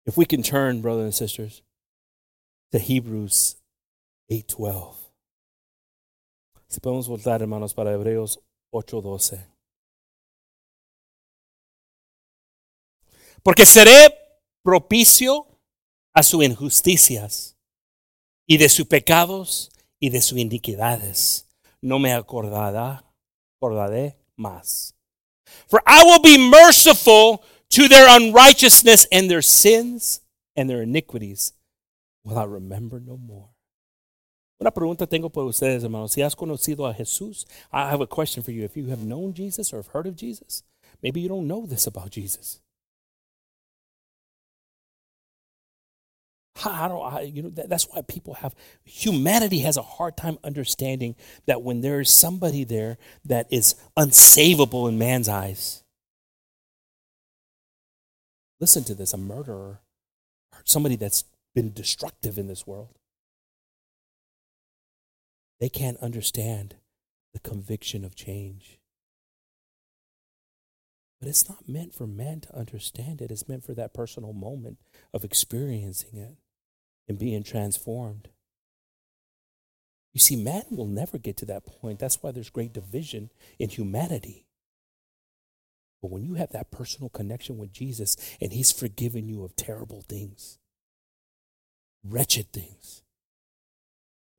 [0.07, 1.61] If we can turn, brothers and sisters,
[2.71, 3.57] to Hebrews
[4.31, 4.95] 8:12.
[6.69, 8.37] Si podemos voltar, hermanos, para Hebreos
[8.71, 9.45] 8:12.
[13.43, 14.13] Porque seré
[14.63, 15.47] propicio
[16.13, 17.55] a sus injusticias
[18.45, 21.47] y de sus pecados y de sus iniquidades.
[21.81, 23.05] No me acordará,
[23.57, 24.95] acordaré más.
[25.67, 30.21] For I will be merciful to their unrighteousness and their sins
[30.55, 31.53] and their iniquities
[32.23, 33.49] will I remember no more.
[34.59, 36.13] Una pregunta tengo por ustedes, hermanos.
[36.13, 38.63] Si has conocido a Jesús, I have a question for you.
[38.63, 40.63] If you have known Jesus or have heard of Jesus,
[41.01, 42.59] maybe you don't know this about Jesus.
[46.55, 50.39] How do I, you know, that, that's why people have, humanity has a hard time
[50.43, 55.83] understanding that when there is somebody there that is unsavable in man's eyes,
[58.59, 59.81] Listen to this a murderer,
[60.63, 62.97] somebody that's been destructive in this world.
[65.59, 66.75] They can't understand
[67.33, 68.79] the conviction of change.
[71.19, 73.31] But it's not meant for man to understand it.
[73.31, 74.77] It's meant for that personal moment
[75.13, 76.37] of experiencing it
[77.07, 78.29] and being transformed.
[80.13, 81.99] You see, man will never get to that point.
[81.99, 83.29] That's why there's great division
[83.59, 84.45] in humanity.
[86.01, 90.03] But when you have that personal connection with Jesus and He's forgiven you of terrible
[90.07, 90.59] things,
[92.03, 93.03] wretched things,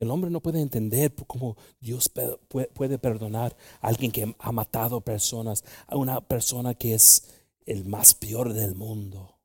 [0.01, 5.65] el hombre no puede entender cómo Dios puede perdonar a alguien que ha matado personas,
[5.87, 7.25] a una persona que es
[7.67, 9.39] el más peor del mundo.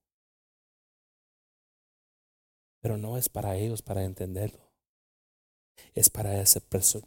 [2.82, 4.72] Pero no es para ellos para entenderlo.
[5.94, 6.62] Es para ese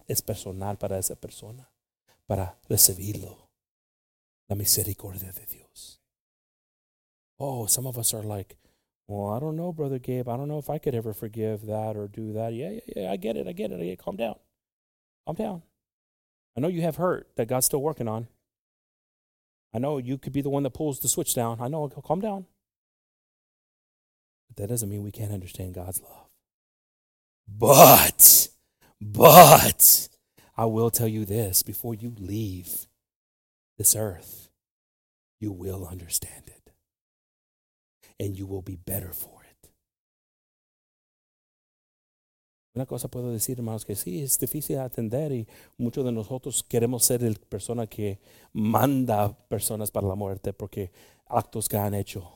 [0.09, 1.71] es personal para esa persona,
[2.27, 3.47] para recibirlo.
[4.49, 6.01] la misericordia de Dios.
[7.39, 8.57] Oh, some of us are like,
[9.09, 10.29] well, I don't know, Brother Gabe.
[10.29, 12.53] I don't know if I could ever forgive that or do that.
[12.53, 13.13] Yeah, yeah, yeah.
[13.13, 13.47] I get it.
[13.47, 13.77] I get it.
[13.77, 13.99] I get it.
[13.99, 14.37] Calm down.
[15.27, 15.63] Calm down.
[16.57, 18.27] I know you have hurt that God's still working on.
[19.73, 21.59] I know you could be the one that pulls the switch down.
[21.61, 21.89] I know.
[21.89, 22.47] Calm down.
[24.49, 26.29] But that doesn't mean we can't understand God's love.
[27.47, 28.49] But,
[29.01, 30.09] but,
[30.57, 32.87] I will tell you this before you leave
[33.79, 34.49] this earth,
[35.39, 36.56] you will understand it.
[38.19, 39.71] And you will be better for it.
[42.75, 45.47] Una cosa puedo decir, hermanos, que sí, es difícil atender y
[45.79, 48.21] muchos de nosotros queremos ser el persona que
[48.53, 50.91] manda personas para la muerte porque
[51.27, 52.31] actos que han hecho.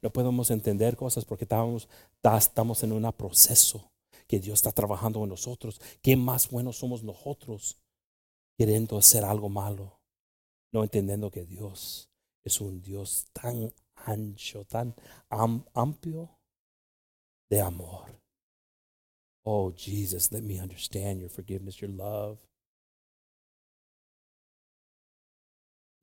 [0.00, 1.88] No podemos entender cosas porque estamos,
[2.22, 3.90] estamos en un proceso
[4.28, 5.80] que Dios está trabajando en nosotros.
[6.00, 7.82] ¿Qué más buenos somos nosotros?
[8.62, 9.98] queriendo hacer algo malo,
[10.72, 12.11] no entendiendo que Dios
[12.44, 14.94] es un Dios tan ancho, tan
[15.28, 16.30] amplio
[17.48, 18.20] de amor.
[19.44, 22.38] Oh, Jesus, let me understand your forgiveness, your love.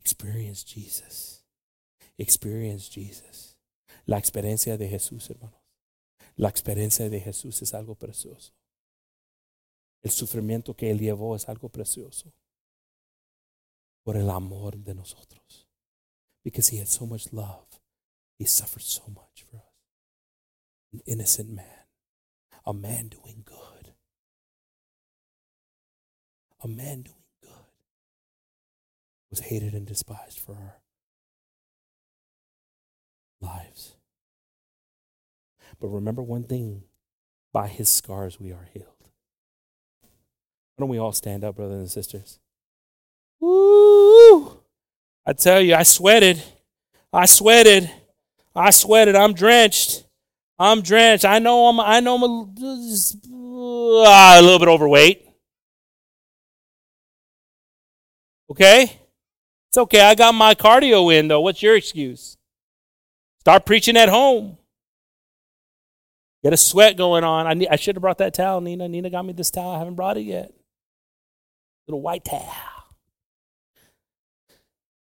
[0.02, 1.44] Experience Jesus.
[2.18, 3.56] Experience Jesus.
[4.06, 5.60] La experiencia de Jesús, hermanos.
[6.36, 8.54] La experiencia de Jesús es algo precioso.
[10.02, 12.34] El sufrimiento que Él llevó es algo precioso.
[14.04, 15.69] Por el amor de nosotros.
[16.44, 17.66] Because He had so much love,
[18.38, 19.64] He suffered so much for us.
[20.94, 21.86] An innocent man,
[22.66, 23.94] a man doing good.
[26.64, 27.52] A man doing good
[29.30, 30.82] was hated and despised for our
[33.42, 33.96] lives.
[35.80, 36.84] But remember one thing
[37.54, 38.88] by his scars we are healed.
[40.02, 42.40] Why don't we all stand up, brothers and sisters?
[43.40, 44.59] Woo!
[45.26, 46.42] I tell you, I sweated.
[47.14, 47.90] I sweated.
[48.56, 49.16] I sweated.
[49.16, 50.06] I'm drenched.
[50.58, 51.26] I'm drenched.
[51.26, 51.80] I know I'm.
[51.80, 55.26] I know I'm a, uh, a little bit overweight.
[58.52, 59.00] Okay,
[59.70, 60.02] it's okay.
[60.02, 61.42] I got my cardio in though.
[61.42, 62.38] What's your excuse?
[63.40, 64.58] Start preaching at home.
[66.44, 67.48] Get a sweat going on.
[67.48, 68.88] I, need, I should have brought that towel, Nina.
[68.88, 69.72] Nina got me this towel.
[69.72, 70.54] I haven't brought it yet.
[71.88, 72.79] Little white towel.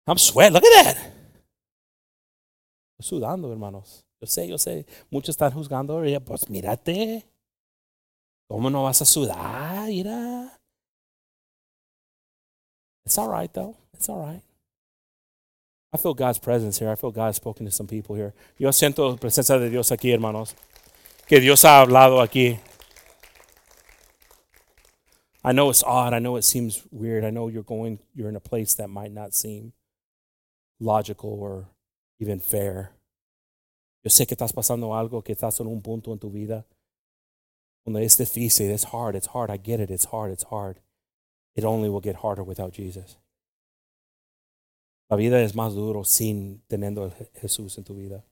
[0.06, 0.54] I'm sweating.
[0.54, 1.12] Look at that.
[3.00, 4.04] Estoy sudando, hermanos.
[4.20, 4.86] Yo sé, yo sé.
[5.10, 6.00] Muchos están juzgando.
[6.24, 7.24] Pues mírate.
[8.48, 9.88] ¿Cómo no vas a sudar?
[9.88, 10.52] Mira.
[13.04, 13.76] It's all right, though.
[13.92, 14.42] It's all right.
[15.92, 16.90] I feel God's presence here.
[16.90, 18.34] I feel God has spoken to some people here.
[18.58, 20.54] Yo siento la presencia de Dios aquí, hermanos.
[21.26, 22.58] Que Dios ha hablado aquí.
[25.44, 26.12] I know it's odd.
[26.12, 27.24] I know it seems weird.
[27.24, 29.72] I know you're going, you're in a place that might not seem
[30.78, 31.68] logical or
[32.18, 32.92] even fair.
[34.02, 36.64] Yo sé que estás pasando algo, que estás en un punto en tu vida
[37.86, 40.80] donde es difícil, it's hard, it's hard, I get it, it's hard, it's hard.
[41.54, 43.16] It only will get harder without Jesus.
[45.08, 48.24] La vida es más duro sin teniendo Jesús en tu vida.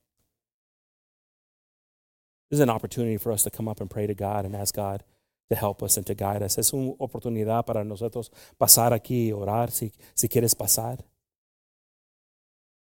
[2.51, 4.75] This is an opportunity for us to come up and pray to God and ask
[4.75, 5.05] God
[5.49, 6.59] to help us and to guide us.
[6.59, 11.05] Es una oportunidad para nosotros pasar aquí y orar si, si quieres pasar.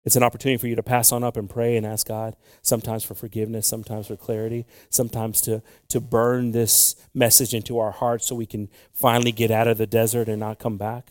[0.08, 3.04] It's an opportunity for you to pass on up and pray and ask God, sometimes
[3.04, 8.34] for forgiveness, sometimes for clarity, sometimes to, to burn this message into our hearts so
[8.34, 11.08] we can finally get out of the desert and not come back.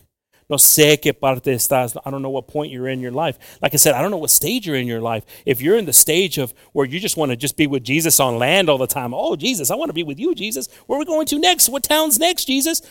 [0.49, 1.95] No sé qué parte estás.
[2.03, 3.37] I don't know what point you're in your life.
[3.61, 5.23] Like I said, I don't know what stage you're in your life.
[5.45, 8.19] If you're in the stage of where you just want to just be with Jesus
[8.19, 10.69] on land all the time, oh, Jesus, I want to be with you, Jesus.
[10.87, 11.69] Where are we going to next?
[11.69, 12.81] What town's next, Jesus?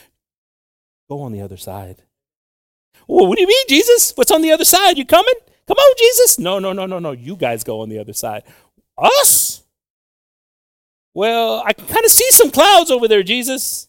[1.09, 2.05] Go on the other side.
[3.09, 4.13] Well, what do you mean, Jesus?
[4.15, 4.99] What's on the other side?
[4.99, 5.35] You coming?
[5.67, 6.39] Come on, Jesus.
[6.39, 7.13] No, no, no, no, no.
[7.13, 8.45] You guys go on the other side.
[8.97, 9.63] Us?
[11.13, 13.89] Well, I can kind of see some clouds over there, Jesus.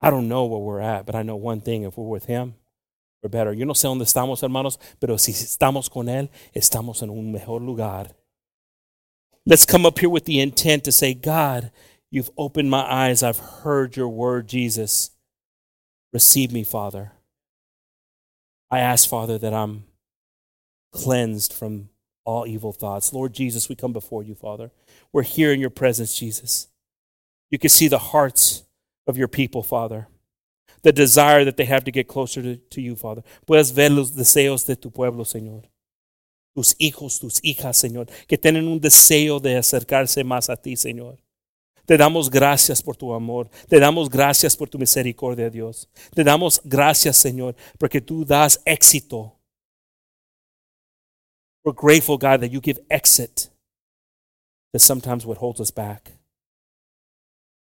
[0.00, 2.54] I don't know where we're at, but I know one thing if we're with Him,
[3.22, 3.52] we're better.
[3.52, 7.60] Yo no sé dónde estamos, hermanos, pero si estamos con Él, estamos en un mejor
[7.60, 8.10] lugar.
[9.44, 11.72] Let's come up here with the intent to say, God,
[12.10, 13.22] you've opened my eyes.
[13.22, 15.10] I've heard your word, Jesus.
[16.12, 17.12] Receive me, Father.
[18.70, 19.84] I ask, Father, that I'm
[20.92, 21.88] cleansed from
[22.24, 23.12] all evil thoughts.
[23.12, 24.70] Lord Jesus, we come before you, Father.
[25.12, 26.68] We're here in your presence, Jesus.
[27.50, 28.64] You can see the hearts
[29.06, 30.08] of your people, Father.
[30.82, 33.22] The desire that they have to get closer to, to you, Father.
[33.46, 35.64] Puedes ver los deseos de tu pueblo, Señor.
[36.54, 41.18] Tus hijos, tus hijas, Señor, que tienen un deseo de acercarse más a ti, Señor.
[41.88, 43.48] Te damos gracias por tu amor.
[43.66, 45.88] Te damos gracias por tu misericordia, Dios.
[46.14, 49.32] Te damos gracias, Señor, porque tú das éxito.
[51.64, 53.48] We're grateful, God, that you give exit
[54.74, 56.12] to sometimes what holds us back.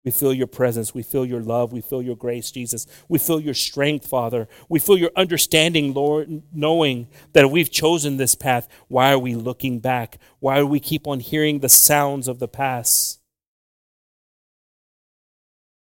[0.06, 0.94] We feel your presence.
[0.94, 1.74] We feel your love.
[1.74, 2.88] We feel your grace, Jesus.
[3.10, 4.48] We feel your strength, Father.
[4.70, 8.70] We feel your understanding, Lord, knowing that we've chosen this path.
[8.88, 10.18] Why are we looking back?
[10.40, 13.20] Why do we keep on hearing the sounds of the past?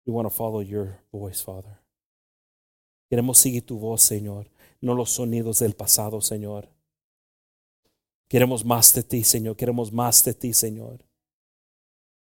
[0.05, 1.79] We want to follow your voice, Father.
[3.09, 4.49] Queremos seguir tu voz, Señor,
[4.81, 6.67] no los sonidos del pasado, Señor.
[8.27, 9.55] Queremos más de ti, Señor.
[9.55, 11.05] Queremos más de ti, Señor.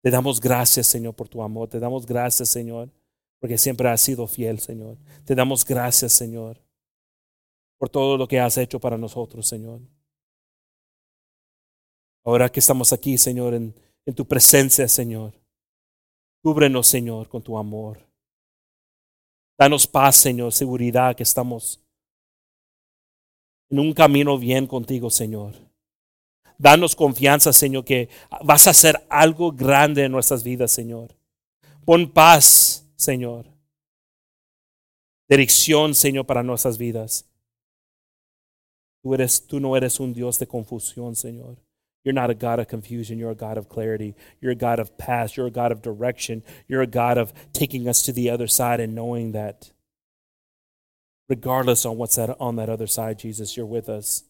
[0.01, 1.69] Te damos gracias, Señor, por tu amor.
[1.69, 2.91] Te damos gracias, Señor,
[3.41, 4.97] porque siempre has sido fiel, Señor.
[5.25, 6.63] Te damos gracias, Señor,
[7.79, 9.81] por todo lo que has hecho para nosotros, Señor.
[12.25, 13.75] Ahora que estamos aquí, Señor, en,
[14.07, 15.35] en tu presencia, Señor.
[16.49, 17.99] Cúbrenos, Señor, con tu amor.
[19.59, 21.79] Danos paz, Señor, seguridad que estamos
[23.69, 25.53] en un camino bien contigo, Señor.
[26.57, 28.09] Danos confianza, Señor, que
[28.43, 31.15] vas a hacer algo grande en nuestras vidas, Señor.
[31.85, 33.45] Pon paz, Señor.
[35.29, 37.29] Dirección, Señor, para nuestras vidas.
[39.03, 41.68] Tú, eres, tú no eres un Dios de confusión, Señor.
[42.09, 43.19] You're not a God of confusion.
[43.19, 44.15] You're a God of clarity.
[44.41, 45.37] You're a God of path.
[45.37, 46.43] You're a God of direction.
[46.67, 49.73] You're a God of taking us to the other side and knowing that
[51.29, 54.25] regardless on what's that, on that other side, Jesus, you're with us.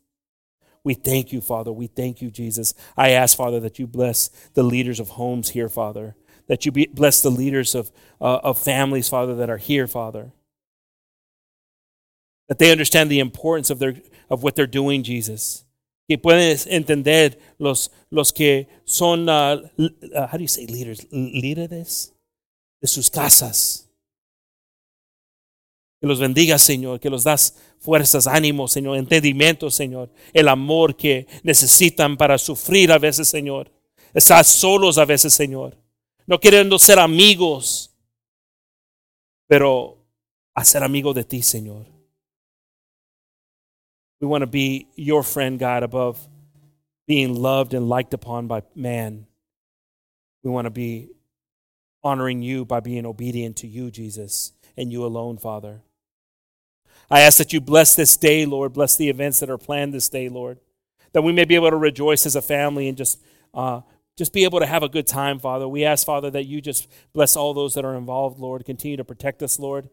[0.82, 1.70] We thank you, Father.
[1.70, 2.74] We thank you, Jesus.
[2.96, 6.16] I ask, Father, that you bless the leaders of homes here, Father.
[6.48, 10.32] That you bless the leaders of, uh, of families, Father, that are here, Father.
[12.48, 13.94] That they understand the importance of, their,
[14.28, 15.64] of what they're doing, Jesus
[16.08, 19.60] que puedes entender los, los que son, uh,
[20.14, 20.66] how do you say?
[20.66, 22.14] Líderes
[22.80, 23.90] de sus casas.
[26.00, 31.26] Que los bendiga, Señor, que los das fuerzas, ánimo, Señor, entendimiento, Señor, el amor que
[31.42, 33.70] necesitan para sufrir a veces, Señor.
[34.14, 35.76] Estar solos a veces, Señor.
[36.26, 37.94] No queriendo ser amigos,
[39.46, 39.98] pero
[40.54, 41.97] hacer amigo de ti, Señor.
[44.20, 46.26] We want to be your friend, God, above
[47.06, 49.26] being loved and liked upon by man.
[50.42, 51.10] We want to be
[52.02, 55.82] honoring you by being obedient to you, Jesus, and you alone, Father.
[57.10, 58.72] I ask that you bless this day, Lord.
[58.72, 60.58] Bless the events that are planned this day, Lord.
[61.12, 63.18] That we may be able to rejoice as a family and just,
[63.54, 63.80] uh,
[64.16, 65.66] just be able to have a good time, Father.
[65.66, 68.64] We ask, Father, that you just bless all those that are involved, Lord.
[68.66, 69.88] Continue to protect us, Lord.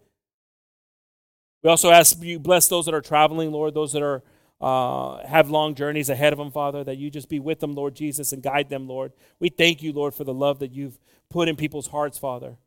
[1.65, 4.21] We also ask you bless those that are traveling, Lord, those that are
[4.61, 7.95] uh, have long journeys ahead of them, Father, that you just be with them, Lord
[7.95, 9.13] Jesus, and guide them, Lord.
[9.39, 12.57] We thank you, Lord, for the love that you've put in people's hearts, Father.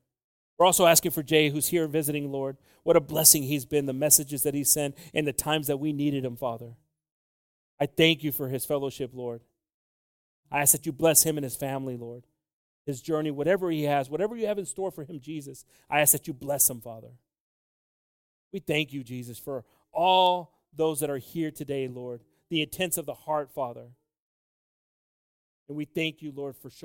[0.58, 2.56] We're also asking for Jay, who's here visiting, Lord.
[2.82, 5.92] What a blessing he's been, the messages that he sent, and the times that we
[5.92, 6.72] needed him, Father.
[7.80, 9.42] I thank you for his fellowship, Lord.
[10.50, 12.24] I ask that you bless him and his family, Lord.
[12.84, 16.10] His journey, whatever he has, whatever you have in store for him, Jesus, I ask
[16.10, 17.12] that you bless him, Father.
[18.52, 22.20] We thank you, Jesus, for all those that are here today, Lord,
[22.50, 23.88] the intents of the heart, Father.
[25.68, 26.76] And we thank you, Lord, for showing.